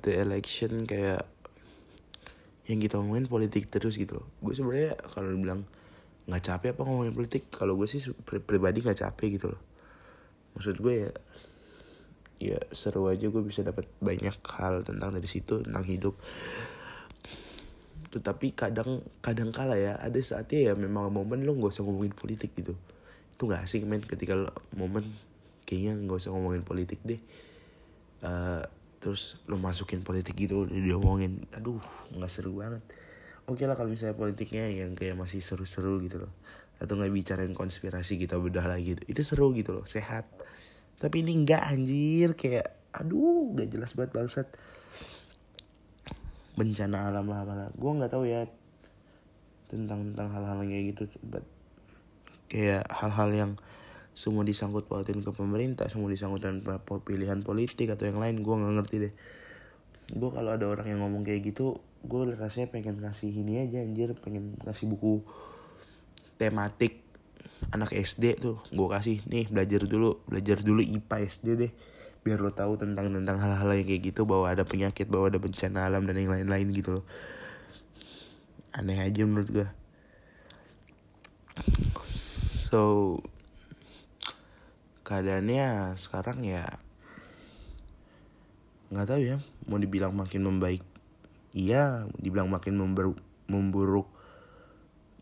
the 0.05 0.12
election 0.21 0.85
kayak 0.85 1.25
yang 2.69 2.79
kita 2.79 3.01
ngomongin 3.01 3.27
politik 3.27 3.66
terus 3.73 3.97
gitu 3.97 4.21
loh. 4.23 4.27
Gue 4.45 4.55
sebenarnya 4.55 4.95
kalau 5.11 5.33
bilang 5.35 5.64
nggak 6.29 6.43
capek 6.47 6.71
apa 6.77 6.83
ngomongin 6.87 7.14
politik 7.16 7.51
kalau 7.51 7.75
gue 7.75 7.88
sih 7.90 7.99
pri 8.23 8.38
pribadi 8.38 8.85
nggak 8.85 9.01
capek 9.01 9.29
gitu 9.40 9.47
loh. 9.51 9.62
Maksud 10.55 10.77
gue 10.79 10.95
ya 11.09 11.11
ya 12.40 12.59
seru 12.73 13.09
aja 13.11 13.27
gue 13.29 13.43
bisa 13.45 13.61
dapat 13.66 13.88
banyak 14.01 14.37
hal 14.57 14.85
tentang 14.87 15.16
dari 15.16 15.27
situ 15.27 15.64
tentang 15.64 15.85
hidup. 15.88 16.14
Tetapi 18.11 18.47
kadang 18.55 19.03
kadang 19.25 19.51
kala 19.51 19.75
ya 19.75 19.97
ada 19.99 20.19
saatnya 20.21 20.71
ya 20.71 20.73
memang 20.77 21.11
momen 21.11 21.43
lo 21.43 21.57
nggak 21.57 21.73
usah 21.75 21.83
ngomongin 21.83 22.14
politik 22.14 22.55
gitu 22.55 22.77
itu 23.40 23.48
gak 23.48 23.64
asik 23.64 23.88
men. 23.88 24.05
Ketika 24.05 24.37
lo, 24.37 24.53
momen 24.76 25.16
kayaknya 25.64 25.96
nggak 25.96 26.20
usah 26.20 26.37
ngomongin 26.37 26.61
politik 26.61 27.00
deh. 27.09 27.16
Uh, 28.20 28.61
terus 29.00 29.40
lo 29.48 29.57
masukin 29.57 30.05
politik 30.05 30.37
gitu 30.37 30.68
dia 30.68 30.92
ngomongin 31.00 31.48
aduh 31.57 31.81
nggak 32.12 32.29
seru 32.29 32.61
banget. 32.61 32.85
Oke 33.48 33.64
lah 33.64 33.81
kalau 33.81 33.88
misalnya 33.88 34.12
politiknya 34.12 34.68
yang 34.68 34.92
kayak 34.92 35.16
masih 35.16 35.40
seru-seru 35.40 36.05
gitu 36.05 36.29
loh. 36.29 36.33
Atau 36.76 37.00
nggak 37.00 37.09
bicarain 37.09 37.57
konspirasi 37.57 38.20
kita 38.20 38.37
bedah 38.37 38.68
lagi 38.68 38.92
gitu. 38.92 39.09
Itu 39.09 39.24
seru 39.24 39.57
gitu 39.57 39.72
loh 39.72 39.88
sehat. 39.88 40.29
Tapi 41.00 41.24
ini 41.24 41.40
nggak 41.40 41.62
anjir. 41.64 42.37
Kayak 42.37 42.76
aduh 42.92 43.57
gak 43.57 43.72
jelas 43.72 43.96
banget 43.96 44.12
bangsat. 44.20 44.48
Bencana 46.61 47.09
alam 47.09 47.24
lah 47.24 47.72
gue 47.72 47.90
nggak 47.96 48.12
tahu 48.12 48.29
ya 48.29 48.44
tentang 49.72 50.12
tentang 50.12 50.29
hal-hal 50.29 50.61
kayak 50.66 50.85
gitu 50.92 51.09
but 51.24 51.46
kayak 52.50 52.84
hal-hal 52.90 53.30
yang 53.30 53.50
semua 54.10 54.42
disangkut 54.42 54.90
pautin 54.90 55.22
ke 55.22 55.30
pemerintah 55.30 55.86
semua 55.86 56.10
disangkut 56.10 56.42
dengan 56.42 56.82
pilihan 56.82 57.40
politik 57.46 57.94
atau 57.94 58.10
yang 58.10 58.18
lain 58.18 58.42
gue 58.42 58.54
nggak 58.54 58.74
ngerti 58.82 58.96
deh. 59.06 59.14
Gue 60.10 60.30
kalau 60.34 60.50
ada 60.50 60.66
orang 60.66 60.90
yang 60.90 61.00
ngomong 61.06 61.22
kayak 61.22 61.54
gitu 61.54 61.78
gue 62.02 62.34
rasanya 62.34 62.74
pengen 62.74 62.98
ngasih 62.98 63.30
ini 63.30 63.62
aja 63.62 63.78
anjir 63.80 64.12
pengen 64.18 64.58
ngasih 64.66 64.90
buku 64.90 65.22
tematik 66.42 67.06
anak 67.70 67.94
SD 67.94 68.42
tuh. 68.42 68.58
Gue 68.74 68.90
kasih 68.90 69.22
nih 69.30 69.46
belajar 69.46 69.86
dulu 69.86 70.18
belajar 70.26 70.58
dulu 70.58 70.82
IPA 70.82 71.16
SD 71.30 71.46
deh 71.54 71.72
biar 72.20 72.36
lo 72.36 72.52
tahu 72.52 72.76
tentang 72.76 73.08
tentang 73.08 73.40
hal-hal 73.40 73.70
yang 73.72 73.88
kayak 73.88 74.12
gitu 74.12 74.28
bahwa 74.28 74.50
ada 74.50 74.66
penyakit 74.66 75.08
bahwa 75.08 75.32
ada 75.32 75.40
bencana 75.40 75.88
alam 75.88 76.04
dan 76.04 76.18
yang 76.18 76.34
lain-lain 76.34 76.66
gitu 76.74 77.00
loh. 77.00 77.04
Aneh 78.74 78.98
aja 78.98 79.22
menurut 79.22 79.48
gue 79.48 79.68
so 82.70 83.18
keadaannya 85.02 85.98
sekarang 85.98 86.46
ya 86.46 86.78
nggak 88.94 89.06
tahu 89.06 89.20
ya. 89.22 89.37
Mau 89.66 89.78
dibilang 89.78 90.14
makin 90.14 90.46
membaik 90.46 90.83
iya. 91.50 92.06
Dibilang 92.18 92.50
makin 92.50 92.78
member, 92.78 93.14
memburuk 93.50 94.06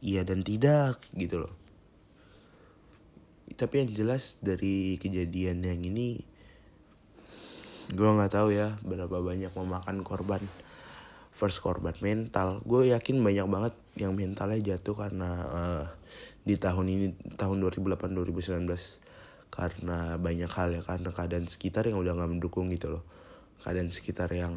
iya 0.05 0.25
dan 0.29 0.45
tidak 0.45 1.01
gitu 1.17 1.45
loh. 1.45 1.55
Tapi 3.59 3.75
yang 3.85 3.91
jelas 3.91 4.39
dari 4.45 5.01
kejadian 5.01 5.65
yang 5.65 5.81
ini 5.83 6.21
gue 7.89 8.05
nggak 8.05 8.37
tahu 8.37 8.53
ya 8.53 8.77
berapa 8.85 9.25
banyak 9.25 9.49
memakan 9.57 10.05
korban 10.05 10.45
first 11.33 11.65
korban 11.65 11.97
mental. 12.05 12.61
Gue 12.65 12.93
yakin 12.93 13.25
banyak 13.25 13.47
banget 13.49 13.75
yang 13.97 14.13
mentalnya 14.13 14.61
jatuh 14.77 14.95
karena 14.97 15.31
uh, 15.49 15.85
di 16.49 16.57
tahun 16.57 16.87
ini 16.89 17.07
tahun 17.37 17.61
2008 17.61 18.09
2019 18.17 18.65
karena 19.53 20.17
banyak 20.17 20.49
hal 20.49 20.73
ya 20.73 20.81
karena 20.81 21.13
keadaan 21.13 21.45
sekitar 21.45 21.85
yang 21.85 22.01
udah 22.01 22.17
nggak 22.17 22.41
mendukung 22.41 22.73
gitu 22.73 22.89
loh. 22.97 23.05
Keadaan 23.61 23.93
sekitar 23.93 24.33
yang 24.33 24.57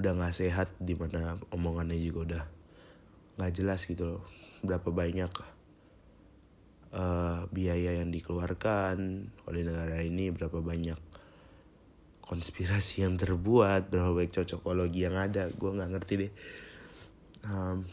udah 0.00 0.12
nggak 0.16 0.32
sehat 0.32 0.72
di 0.80 0.96
mana 0.96 1.36
omongannya 1.52 2.00
juga 2.00 2.20
udah 2.24 2.44
nggak 3.36 3.52
jelas 3.52 3.84
gitu 3.84 4.16
loh. 4.16 4.22
Berapa 4.64 4.88
banyak 4.88 5.32
uh, 6.96 7.44
biaya 7.52 8.00
yang 8.00 8.08
dikeluarkan 8.08 9.28
oleh 9.44 9.60
negara 9.60 10.00
ini 10.00 10.32
berapa 10.32 10.56
banyak 10.64 10.96
konspirasi 12.24 13.04
yang 13.04 13.20
terbuat 13.20 13.92
berapa 13.92 14.16
banyak 14.16 14.32
cocokologi 14.40 15.04
yang 15.04 15.20
ada 15.20 15.52
gue 15.52 15.68
nggak 15.68 15.90
ngerti 15.92 16.14
deh. 16.16 16.32
Um, 17.44 17.84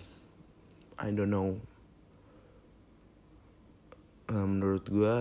I 0.95 1.11
don't 1.11 1.27
know 1.27 1.72
um, 4.31 4.59
menurut 4.59 4.85
gue 4.87 5.15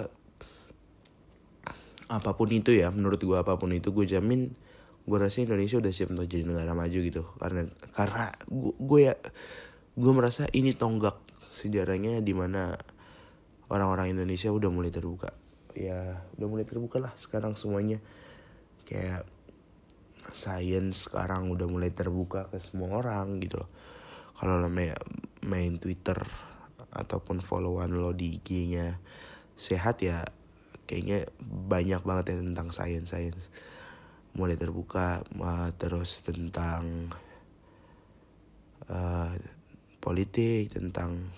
apa 2.12 2.30
pun 2.36 2.48
itu 2.52 2.76
ya 2.76 2.92
menurut 2.92 3.24
gue 3.24 3.38
apa 3.40 3.56
pun 3.56 3.72
itu 3.72 3.88
gue 3.88 4.04
jamin 4.04 4.52
gue 5.02 5.18
rasa 5.18 5.42
Indonesia 5.42 5.82
udah 5.82 5.90
siap 5.90 6.14
untuk 6.14 6.30
jadi 6.30 6.46
negara 6.46 6.72
maju 6.78 6.98
gitu. 7.02 7.22
Karena 7.38 7.66
karena 7.94 8.30
gue 8.78 9.00
ya 9.02 9.14
gue 9.98 10.12
merasa 10.14 10.46
ini 10.54 10.70
tonggak 10.70 11.18
sejarahnya 11.52 12.22
di 12.22 12.32
mana 12.32 12.78
orang-orang 13.66 14.14
Indonesia 14.14 14.54
udah 14.54 14.70
mulai 14.70 14.94
terbuka. 14.94 15.34
Ya 15.74 16.22
udah 16.38 16.48
mulai 16.48 16.64
terbuka 16.68 17.02
lah 17.02 17.12
sekarang 17.18 17.58
semuanya. 17.58 17.98
Kayak 18.86 19.26
science 20.30 21.10
sekarang 21.10 21.50
udah 21.50 21.66
mulai 21.66 21.90
terbuka 21.90 22.46
ke 22.46 22.62
semua 22.62 23.02
orang 23.02 23.42
gitu 23.42 23.58
loh. 23.58 23.70
Kalau 24.38 24.58
lo 24.58 24.70
main, 24.70 24.94
main 25.44 25.78
Twitter 25.82 26.18
ataupun 26.92 27.40
followan 27.40 27.96
lo 27.96 28.12
di 28.12 28.36
IG-nya 28.36 29.00
sehat 29.56 30.04
ya 30.04 30.24
kayaknya 30.84 31.28
banyak 31.42 32.02
banget 32.04 32.24
ya 32.32 32.36
tentang 32.44 32.68
science 32.68 33.08
science 33.12 33.48
mulai 34.32 34.56
terbuka 34.56 35.20
terus 35.76 36.24
tentang 36.24 37.12
uh, 38.88 39.32
politik 40.02 40.72
tentang 40.72 41.30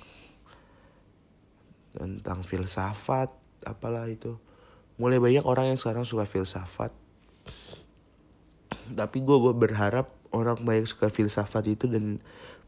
tentang 1.95 2.43
filsafat 2.43 3.31
apalah 3.69 4.07
itu. 4.09 4.39
Mulai 4.99 5.19
banyak 5.19 5.45
orang 5.45 5.75
yang 5.75 5.79
sekarang 5.79 6.07
suka 6.07 6.27
filsafat. 6.27 6.95
Tapi 8.95 9.19
gue 9.23 9.39
berharap 9.55 10.13
orang 10.31 10.61
banyak 10.63 10.87
suka 10.87 11.11
filsafat 11.11 11.67
itu 11.71 11.91
dan 11.91 12.23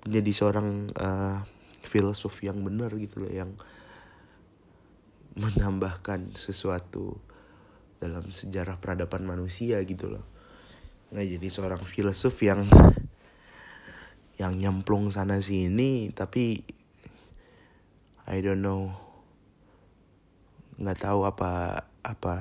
menjadi 0.07 0.33
seorang 0.33 0.91
uh, 0.99 1.43
filsuf 1.87 2.43
yang 2.43 2.61
benar 2.67 2.91
gitu 2.99 3.23
loh 3.23 3.33
yang 3.33 3.55
menambahkan 5.37 6.35
sesuatu 6.35 7.21
dalam 8.03 8.29
sejarah 8.29 8.77
peradaban 8.81 9.25
manusia 9.25 9.81
gitu 9.85 10.13
loh. 10.13 10.25
Nggak 11.15 11.39
jadi 11.39 11.49
seorang 11.49 11.83
filsuf 11.87 12.35
yang 12.43 12.67
yang 14.37 14.53
nyemplung 14.53 15.09
sana 15.09 15.41
sini 15.41 16.13
tapi 16.13 16.61
I 18.29 18.43
don't 18.45 18.61
know 18.61 18.93
nggak 20.77 21.09
tahu 21.09 21.25
apa 21.25 21.85
apa 22.05 22.37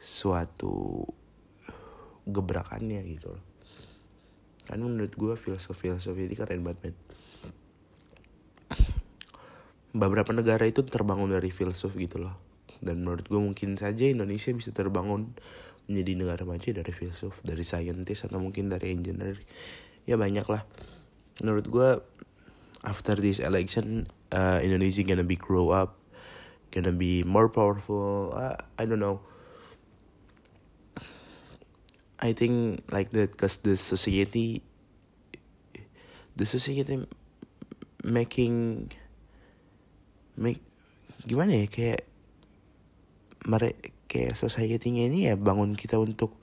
suatu 0.00 1.04
gebrakannya 2.24 3.04
gitu 3.16 3.36
loh. 3.36 3.44
Kan 4.68 4.84
menurut 4.84 5.12
gue 5.16 5.34
filosofi-filosofi 5.36 6.28
ini 6.28 6.36
keren 6.36 6.60
banget 6.60 6.92
men 6.92 6.96
beberapa 9.96 10.30
negara 10.32 10.64
itu 10.68 10.84
terbangun 10.84 11.32
dari 11.32 11.52
filsuf 11.52 11.96
gitu 11.96 12.20
loh. 12.20 12.36
Dan 12.78 13.02
menurut 13.02 13.26
gue 13.26 13.40
mungkin 13.40 13.74
saja 13.74 14.06
Indonesia 14.06 14.52
bisa 14.54 14.70
terbangun 14.70 15.34
menjadi 15.88 16.12
negara 16.14 16.42
maju 16.44 16.68
dari 16.68 16.92
filsuf 16.92 17.40
dari 17.40 17.64
scientist 17.64 18.28
atau 18.28 18.38
mungkin 18.38 18.68
dari 18.68 18.92
engineer. 18.92 19.40
Ya 20.04 20.20
banyak 20.20 20.44
lah 20.48 20.64
menurut 21.42 21.66
gue 21.70 21.90
after 22.82 23.14
this 23.18 23.38
election 23.38 24.06
uh, 24.34 24.58
Indonesia 24.62 25.02
gonna 25.06 25.26
be 25.26 25.38
grow 25.38 25.70
up 25.70 25.98
gonna 26.70 26.92
be 26.92 27.24
more 27.24 27.48
powerful. 27.48 28.34
Uh, 28.36 28.56
I 28.76 28.84
don't 28.84 29.00
know. 29.00 29.20
I 32.18 32.34
think 32.34 32.82
like 32.90 33.14
that 33.14 33.38
because 33.38 33.62
the 33.62 33.78
society 33.78 34.62
the 36.34 36.46
society 36.46 37.06
making 38.02 38.90
make 40.38 40.62
gimana 41.26 41.58
ya 41.58 41.66
kayak 41.66 42.06
mereka 43.44 43.90
kayak 44.08 44.34
society-nya 44.34 45.12
ini 45.12 45.28
ya 45.28 45.36
bangun 45.36 45.76
kita 45.76 46.00
untuk 46.00 46.40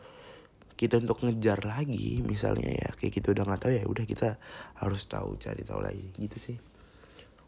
kita 0.75 0.99
untuk 1.01 1.23
ngejar 1.25 1.65
lagi 1.65 2.21
misalnya 2.21 2.71
ya. 2.71 2.89
Kayak 2.95 3.13
kita 3.19 3.27
udah 3.33 3.43
nggak 3.47 3.61
tahu 3.65 3.71
ya 3.73 3.83
udah 3.89 4.05
kita 4.05 4.29
harus 4.77 5.01
tahu 5.09 5.39
cari 5.41 5.65
tahu 5.65 5.81
lagi. 5.81 6.13
Gitu 6.15 6.37
sih. 6.37 6.57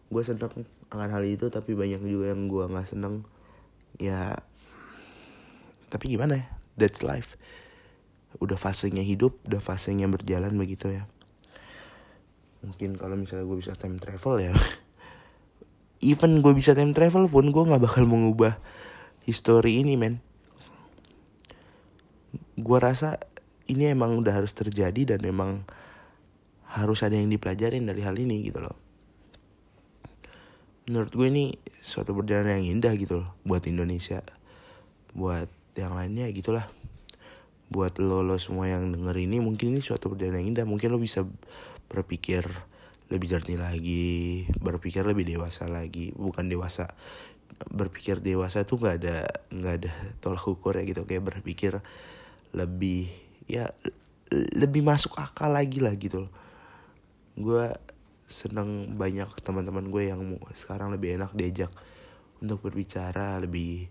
Gue 0.10 0.24
seneng 0.26 0.66
akan 0.90 1.10
hal 1.12 1.24
itu 1.28 1.52
tapi 1.52 1.76
banyak 1.78 2.02
juga 2.02 2.34
yang 2.34 2.50
gue 2.50 2.66
nggak 2.66 2.88
seneng. 2.90 3.24
Ya 4.02 4.42
tapi 5.94 6.12
gimana 6.12 6.42
ya 6.42 6.48
that's 6.80 7.06
life. 7.06 7.38
Udah 8.42 8.58
fasenya 8.58 9.06
hidup 9.06 9.38
udah 9.46 9.62
fasenya 9.62 10.10
berjalan 10.10 10.56
begitu 10.56 10.90
ya. 10.92 11.06
Mungkin 12.66 12.98
kalau 12.98 13.20
misalnya 13.20 13.46
gue 13.46 13.60
bisa 13.60 13.78
time 13.78 14.02
travel 14.02 14.42
ya 14.42 14.52
even 16.02 16.46
gue 16.46 16.54
bisa 16.54 16.78
time 16.78 16.94
travel 16.94 17.26
pun 17.30 17.50
gue 17.50 17.64
nggak 17.64 17.82
bakal 17.82 18.04
mengubah 18.06 18.60
history 19.26 19.82
ini 19.82 19.98
men. 19.98 20.22
Gue 22.58 22.78
rasa 22.82 23.22
ini 23.68 23.92
emang 23.92 24.18
udah 24.18 24.34
harus 24.42 24.56
terjadi 24.56 25.16
dan 25.16 25.20
emang 25.28 25.68
harus 26.68 27.04
ada 27.04 27.16
yang 27.16 27.32
dipelajarin 27.32 27.88
dari 27.88 28.02
hal 28.04 28.16
ini 28.16 28.44
gitu 28.48 28.64
loh. 28.64 28.76
Menurut 30.88 31.12
gue 31.12 31.28
ini 31.28 31.46
suatu 31.84 32.16
perjalanan 32.16 32.64
yang 32.64 32.80
indah 32.80 32.96
gitu 32.96 33.24
loh 33.24 33.36
buat 33.44 33.64
Indonesia. 33.68 34.24
Buat 35.12 35.52
yang 35.76 36.00
lainnya 36.00 36.32
gitulah. 36.32 36.72
Buat 37.68 38.00
lo 38.00 38.24
lo 38.24 38.40
semua 38.40 38.72
yang 38.72 38.96
denger 38.96 39.16
ini 39.20 39.44
mungkin 39.44 39.76
ini 39.76 39.84
suatu 39.84 40.08
perjalanan 40.08 40.48
yang 40.48 40.50
indah. 40.56 40.66
Mungkin 40.66 40.88
lo 40.88 41.00
bisa 41.00 41.28
berpikir 41.92 42.48
lebih 43.08 43.28
jernih 43.32 43.60
lagi 43.60 44.46
berpikir 44.60 45.04
lebih 45.08 45.24
dewasa 45.28 45.68
lagi. 45.68 46.12
Bukan 46.16 46.52
dewasa 46.52 46.92
berpikir 47.72 48.20
dewasa 48.22 48.68
tuh 48.68 48.78
nggak 48.84 48.96
ada 49.02 49.18
nggak 49.50 49.74
ada 49.84 49.92
tolak 50.20 50.44
ukur 50.44 50.76
ya 50.76 50.84
gitu. 50.84 51.08
Kayak 51.08 51.36
berpikir 51.36 51.80
lebih 52.56 53.08
ya 53.48 53.72
lebih 54.32 54.84
masuk 54.84 55.16
akal 55.16 55.56
lagi 55.56 55.80
lah 55.80 55.96
gitu 55.96 56.28
gue 57.38 57.70
seneng 58.28 58.98
banyak 58.98 59.30
teman-teman 59.46 59.88
gue 59.88 60.10
yang 60.10 60.20
sekarang 60.58 60.92
lebih 60.92 61.16
enak 61.16 61.32
diajak 61.38 61.72
untuk 62.42 62.60
berbicara 62.66 63.38
lebih 63.40 63.88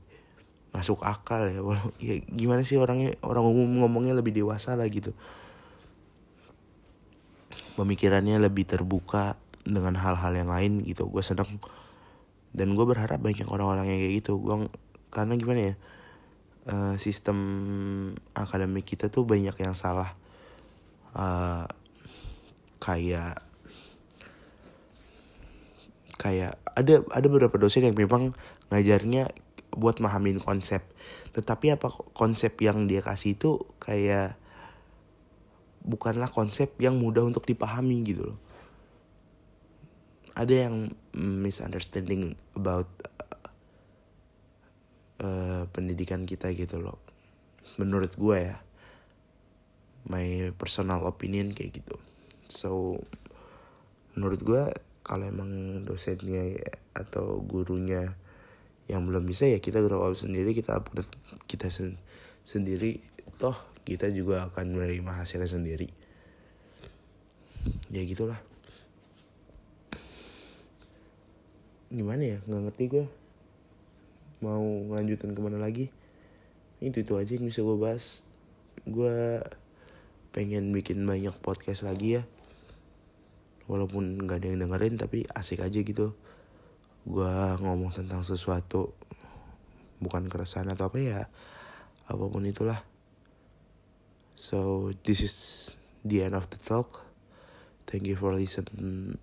masuk 0.75 1.01
akal 1.07 1.49
ya. 1.49 1.63
Ya 2.03 2.21
gimana 2.27 2.67
sih 2.67 2.77
orangnya 2.77 3.17
orang 3.25 3.47
umum 3.47 3.87
ngomongnya 3.87 4.13
lebih 4.13 4.35
dewasa 4.35 4.77
lah 4.77 4.85
gitu 4.91 5.17
pemikirannya 7.77 8.41
lebih 8.41 8.65
terbuka 8.65 9.37
dengan 9.63 10.01
hal-hal 10.01 10.33
yang 10.33 10.51
lain 10.51 10.83
gitu. 10.83 11.07
Gue 11.07 11.21
seneng. 11.21 11.61
Dan 12.57 12.73
gue 12.73 12.87
berharap 12.89 13.21
banyak 13.21 13.45
orang-orang 13.47 13.87
yang 13.93 14.01
kayak 14.01 14.15
gitu. 14.25 14.41
Gue 14.41 14.73
karena 15.13 15.37
gimana 15.37 15.61
ya 15.73 15.75
uh, 16.73 16.95
sistem 16.99 17.39
akademik 18.35 18.89
kita 18.89 19.13
tuh 19.13 19.29
banyak 19.29 19.55
yang 19.61 19.77
salah. 19.77 20.17
Uh, 21.17 21.65
kayak 22.81 23.41
kayak 26.17 26.61
ada 26.77 27.05
ada 27.13 27.27
beberapa 27.29 27.57
dosen 27.57 27.89
yang 27.89 27.97
memang 27.97 28.37
ngajarnya 28.73 29.33
buat 29.77 30.01
mahamin 30.01 30.41
konsep. 30.41 30.85
Tetapi 31.37 31.77
apa 31.77 31.93
konsep 32.17 32.57
yang 32.65 32.89
dia 32.89 33.05
kasih 33.05 33.37
itu 33.37 33.61
kayak 33.81 34.41
bukanlah 35.87 36.29
konsep 36.35 36.75
yang 36.83 36.99
mudah 36.99 37.23
untuk 37.23 37.47
dipahami 37.47 38.03
gitu 38.03 38.35
loh. 38.35 38.39
Ada 40.37 40.69
yang 40.69 40.93
misunderstanding 41.17 42.37
about 42.59 42.91
uh, 45.23 45.65
pendidikan 45.71 46.29
kita 46.29 46.53
gitu 46.53 46.83
loh. 46.83 47.01
Menurut 47.81 48.13
gue 48.19 48.37
ya 48.37 48.59
my 50.11 50.55
personal 50.59 51.07
opinion 51.07 51.55
kayak 51.55 51.83
gitu. 51.83 51.97
So 52.51 53.01
menurut 54.19 54.43
gue 54.43 54.63
kalau 55.07 55.25
emang 55.25 55.83
dosennya 55.87 56.59
atau 56.93 57.39
gurunya 57.47 58.19
yang 58.87 59.03
belum 59.07 59.27
bisa 59.27 59.51
ya 59.51 59.59
kita 59.59 59.83
grow 59.83 60.07
up 60.07 60.15
sendiri 60.15 60.55
kita 60.55 60.79
upgrade 60.79 61.11
kita 61.47 61.71
sen 61.71 61.99
sendiri. 62.47 63.03
Toh 63.39 63.76
kita 63.87 64.11
juga 64.11 64.51
akan 64.51 64.75
menerima 64.75 65.23
hasilnya 65.23 65.47
sendiri. 65.47 65.87
Ya 67.95 68.03
gitulah. 68.03 68.43
Gimana 71.87 72.23
ya? 72.27 72.39
Nggak 72.51 72.63
ngerti 72.67 72.85
gue 72.91 73.07
mau 74.43 74.67
ngelanjutin 74.91 75.33
ke 75.33 75.41
mana 75.41 75.63
lagi? 75.63 75.87
Itu 76.83 76.99
itu 77.01 77.15
aja 77.15 77.39
yang 77.39 77.47
bisa 77.47 77.63
gue 77.63 77.79
bahas. 77.79 78.27
Gue 78.83 79.39
pengen 80.35 80.75
bikin 80.75 81.07
banyak 81.07 81.39
podcast 81.39 81.87
lagi 81.87 82.19
ya. 82.19 82.23
Walaupun 83.71 84.19
nggak 84.27 84.43
ada 84.43 84.47
yang 84.51 84.67
dengerin 84.67 84.99
tapi 84.99 85.31
asik 85.31 85.63
aja 85.63 85.79
gitu. 85.79 86.11
Gue 87.07 87.33
ngomong 87.63 87.95
tentang 87.95 88.27
sesuatu 88.27 88.91
bukan 90.03 90.27
keresahan 90.27 90.69
atau 90.75 90.91
apa 90.93 90.99
ya 91.01 91.21
apa 92.07 92.25
pun 92.29 92.45
itulah 92.45 92.85
so 94.37 94.93
this 95.05 95.21
is 95.21 95.77
the 96.05 96.23
end 96.23 96.35
of 96.37 96.49
the 96.51 96.57
talk. 96.57 97.03
Thank 97.87 98.07
you 98.07 98.17
for 98.17 98.33
listen 98.37 99.19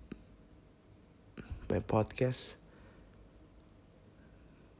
my 1.70 1.80
podcast. 1.80 2.58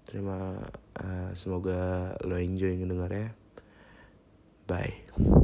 Terima 0.04 0.58
uh, 1.00 1.30
semoga 1.32 2.12
lo 2.22 2.36
enjoy 2.36 2.76
ngedengarnya 2.76 3.32
bye 4.68 5.42